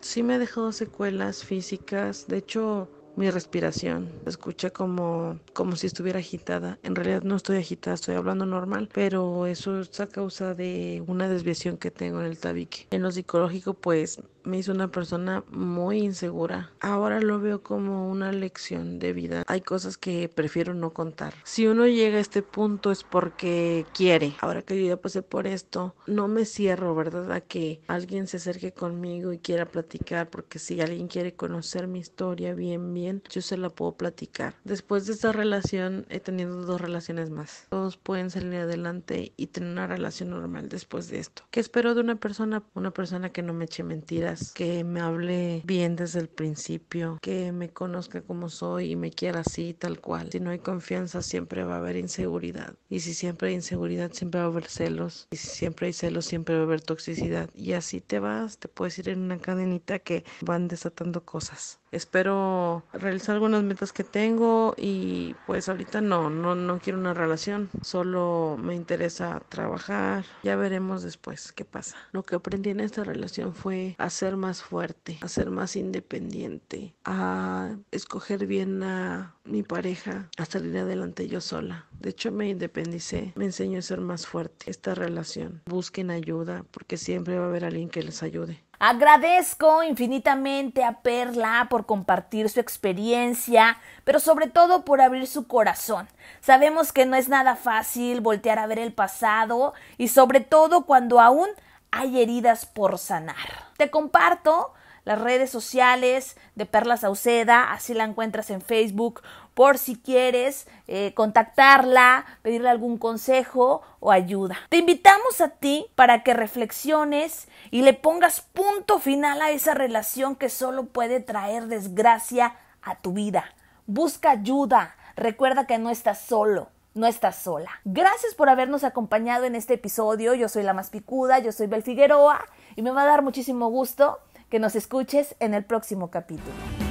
Sí 0.00 0.22
me 0.22 0.34
ha 0.34 0.38
dejado 0.38 0.72
secuelas 0.72 1.44
físicas. 1.44 2.26
De 2.26 2.38
hecho, 2.38 2.88
mi 3.20 3.30
respiración. 3.30 4.10
Se 4.24 4.30
escucha 4.30 4.70
como, 4.70 5.38
como 5.52 5.76
si 5.76 5.86
estuviera 5.86 6.18
agitada. 6.18 6.78
En 6.82 6.94
realidad 6.94 7.22
no 7.22 7.36
estoy 7.36 7.58
agitada, 7.58 7.94
estoy 7.94 8.14
hablando 8.14 8.46
normal, 8.46 8.88
pero 8.92 9.46
eso 9.46 9.80
es 9.80 10.00
a 10.00 10.06
causa 10.06 10.54
de 10.54 11.04
una 11.06 11.28
desviación 11.28 11.76
que 11.76 11.90
tengo 11.90 12.20
en 12.20 12.26
el 12.26 12.38
tabique. 12.38 12.86
En 12.90 13.02
lo 13.02 13.12
psicológico, 13.12 13.74
pues 13.74 14.22
me 14.44 14.58
hizo 14.58 14.72
una 14.72 14.90
persona 14.90 15.44
muy 15.50 15.98
insegura. 15.98 16.70
Ahora 16.80 17.20
lo 17.20 17.40
veo 17.40 17.62
como 17.62 18.10
una 18.10 18.32
lección 18.32 18.98
de 18.98 19.12
vida. 19.12 19.42
Hay 19.46 19.60
cosas 19.60 19.98
que 19.98 20.28
prefiero 20.28 20.74
no 20.74 20.92
contar. 20.92 21.34
Si 21.44 21.66
uno 21.66 21.86
llega 21.86 22.18
a 22.18 22.20
este 22.20 22.42
punto 22.42 22.90
es 22.90 23.04
porque 23.04 23.84
quiere. 23.94 24.34
Ahora 24.40 24.62
que 24.62 24.80
yo 24.80 24.88
ya 24.88 24.96
pasé 24.96 25.22
por 25.22 25.46
esto, 25.46 25.94
no 26.06 26.28
me 26.28 26.44
cierro, 26.44 26.94
¿verdad? 26.94 27.30
A 27.32 27.40
que 27.40 27.80
alguien 27.86 28.26
se 28.26 28.38
acerque 28.38 28.72
conmigo 28.72 29.32
y 29.32 29.38
quiera 29.38 29.66
platicar, 29.66 30.30
porque 30.30 30.58
si 30.58 30.80
alguien 30.80 31.08
quiere 31.08 31.34
conocer 31.34 31.86
mi 31.86 31.98
historia 31.98 32.54
bien, 32.54 32.94
bien, 32.94 33.09
yo 33.30 33.42
se 33.42 33.56
la 33.56 33.70
puedo 33.70 33.92
platicar. 33.96 34.54
Después 34.64 35.06
de 35.06 35.14
esta 35.14 35.32
relación 35.32 36.06
he 36.08 36.20
tenido 36.20 36.62
dos 36.62 36.80
relaciones 36.80 37.30
más. 37.30 37.66
Todos 37.70 37.96
pueden 37.96 38.30
salir 38.30 38.54
adelante 38.60 39.32
y 39.36 39.48
tener 39.48 39.70
una 39.70 39.86
relación 39.86 40.30
normal 40.30 40.68
después 40.68 41.08
de 41.08 41.18
esto. 41.18 41.42
¿Qué 41.50 41.60
espero 41.60 41.94
de 41.94 42.00
una 42.00 42.16
persona? 42.16 42.62
Una 42.74 42.90
persona 42.90 43.30
que 43.30 43.42
no 43.42 43.52
me 43.52 43.64
eche 43.64 43.82
mentiras 43.82 44.52
que 44.52 44.84
me 44.84 45.00
hable 45.00 45.62
bien 45.64 45.96
desde 45.96 46.20
el 46.20 46.28
principio, 46.28 47.18
que 47.22 47.52
me 47.52 47.70
conozca 47.70 48.22
como 48.22 48.48
soy 48.48 48.92
y 48.92 48.96
me 48.96 49.10
quiera 49.10 49.40
así, 49.40 49.74
tal 49.74 50.00
cual. 50.00 50.30
Si 50.30 50.40
no 50.40 50.50
hay 50.50 50.58
confianza, 50.58 51.22
siempre 51.22 51.64
va 51.64 51.74
a 51.74 51.78
haber 51.78 51.96
inseguridad. 51.96 52.74
Y 52.88 53.00
si 53.00 53.14
siempre 53.14 53.48
hay 53.48 53.54
inseguridad, 53.54 54.12
siempre 54.12 54.40
va 54.40 54.46
a 54.46 54.48
haber 54.48 54.66
celos. 54.66 55.28
Y 55.30 55.36
si 55.36 55.48
siempre 55.48 55.88
hay 55.88 55.92
celos, 55.92 56.26
siempre 56.26 56.54
va 56.54 56.62
a 56.62 56.64
haber 56.64 56.80
toxicidad. 56.80 57.50
Y 57.54 57.72
así 57.72 58.00
te 58.00 58.18
vas, 58.18 58.58
te 58.58 58.68
puedes 58.68 58.98
ir 58.98 59.08
en 59.08 59.20
una 59.20 59.38
cadenita 59.38 59.98
que 59.98 60.24
van 60.40 60.68
desatando 60.68 61.24
cosas. 61.24 61.79
Espero 61.92 62.84
realizar 62.92 63.34
algunas 63.34 63.64
metas 63.64 63.92
que 63.92 64.04
tengo 64.04 64.74
y 64.76 65.34
pues 65.46 65.68
ahorita 65.68 66.00
no, 66.00 66.30
no, 66.30 66.54
no 66.54 66.78
quiero 66.78 66.98
una 66.98 67.14
relación, 67.14 67.68
solo 67.82 68.56
me 68.62 68.74
interesa 68.74 69.42
trabajar, 69.48 70.24
ya 70.44 70.54
veremos 70.54 71.02
después 71.02 71.52
qué 71.52 71.64
pasa. 71.64 71.96
Lo 72.12 72.22
que 72.22 72.36
aprendí 72.36 72.70
en 72.70 72.80
esta 72.80 73.02
relación 73.02 73.54
fue 73.54 73.96
a 73.98 74.08
ser 74.10 74.36
más 74.36 74.62
fuerte, 74.62 75.18
a 75.20 75.28
ser 75.28 75.50
más 75.50 75.74
independiente, 75.74 76.94
a 77.04 77.74
escoger 77.90 78.46
bien 78.46 78.82
a 78.82 79.34
mi 79.44 79.62
pareja, 79.62 80.28
a 80.36 80.44
salir 80.44 80.78
adelante 80.78 81.26
yo 81.26 81.40
sola. 81.40 81.86
De 81.98 82.10
hecho 82.10 82.30
me 82.30 82.48
independicé, 82.48 83.32
me 83.34 83.46
enseñó 83.46 83.80
a 83.80 83.82
ser 83.82 84.00
más 84.00 84.26
fuerte 84.26 84.70
esta 84.70 84.94
relación. 84.94 85.62
Busquen 85.66 86.10
ayuda 86.10 86.64
porque 86.70 86.96
siempre 86.96 87.38
va 87.38 87.46
a 87.46 87.48
haber 87.48 87.64
alguien 87.64 87.90
que 87.90 88.02
les 88.02 88.22
ayude. 88.22 88.62
Agradezco 88.82 89.82
infinitamente 89.82 90.84
a 90.84 91.02
Perla 91.02 91.66
por 91.68 91.84
compartir 91.84 92.48
su 92.48 92.60
experiencia, 92.60 93.76
pero 94.04 94.20
sobre 94.20 94.46
todo 94.46 94.86
por 94.86 95.02
abrir 95.02 95.26
su 95.26 95.46
corazón. 95.46 96.08
Sabemos 96.40 96.90
que 96.90 97.04
no 97.04 97.14
es 97.14 97.28
nada 97.28 97.56
fácil 97.56 98.22
voltear 98.22 98.58
a 98.58 98.66
ver 98.66 98.78
el 98.78 98.94
pasado 98.94 99.74
y 99.98 100.08
sobre 100.08 100.40
todo 100.40 100.86
cuando 100.86 101.20
aún 101.20 101.48
hay 101.90 102.22
heridas 102.22 102.64
por 102.64 102.96
sanar. 102.96 103.36
Te 103.76 103.90
comparto 103.90 104.72
las 105.04 105.20
redes 105.20 105.50
sociales 105.50 106.38
de 106.54 106.64
Perla 106.64 106.96
Sauceda, 106.96 107.72
así 107.72 107.92
la 107.92 108.04
encuentras 108.04 108.48
en 108.48 108.62
Facebook, 108.62 109.20
por 109.60 109.76
si 109.76 109.94
quieres 109.94 110.66
eh, 110.88 111.12
contactarla, 111.12 112.24
pedirle 112.40 112.70
algún 112.70 112.96
consejo 112.96 113.82
o 114.00 114.10
ayuda. 114.10 114.56
Te 114.70 114.78
invitamos 114.78 115.42
a 115.42 115.50
ti 115.50 115.84
para 115.96 116.22
que 116.22 116.32
reflexiones 116.32 117.46
y 117.70 117.82
le 117.82 117.92
pongas 117.92 118.40
punto 118.40 119.00
final 119.00 119.42
a 119.42 119.50
esa 119.50 119.74
relación 119.74 120.34
que 120.34 120.48
solo 120.48 120.86
puede 120.86 121.20
traer 121.20 121.66
desgracia 121.66 122.54
a 122.80 123.02
tu 123.02 123.12
vida. 123.12 123.54
Busca 123.84 124.30
ayuda, 124.30 124.96
recuerda 125.14 125.66
que 125.66 125.76
no 125.76 125.90
estás 125.90 126.22
solo 126.22 126.68
no 126.94 127.06
estás 127.06 127.36
sola. 127.36 127.70
Gracias 127.84 128.34
por 128.34 128.48
habernos 128.48 128.82
acompañado 128.82 129.44
en 129.44 129.54
este 129.54 129.74
episodio. 129.74 130.32
Yo 130.32 130.48
soy 130.48 130.62
la 130.62 130.72
más 130.72 130.88
picuda, 130.88 131.38
yo 131.38 131.52
soy 131.52 131.66
Bel 131.66 131.82
Figueroa 131.82 132.46
y 132.76 132.82
me 132.82 132.92
va 132.92 133.02
a 133.02 133.06
dar 133.06 133.22
muchísimo 133.22 133.68
gusto 133.68 134.20
que 134.48 134.58
nos 134.58 134.74
escuches 134.74 135.36
en 135.38 135.52
el 135.52 135.64
próximo 135.64 136.10
capítulo. 136.10 136.89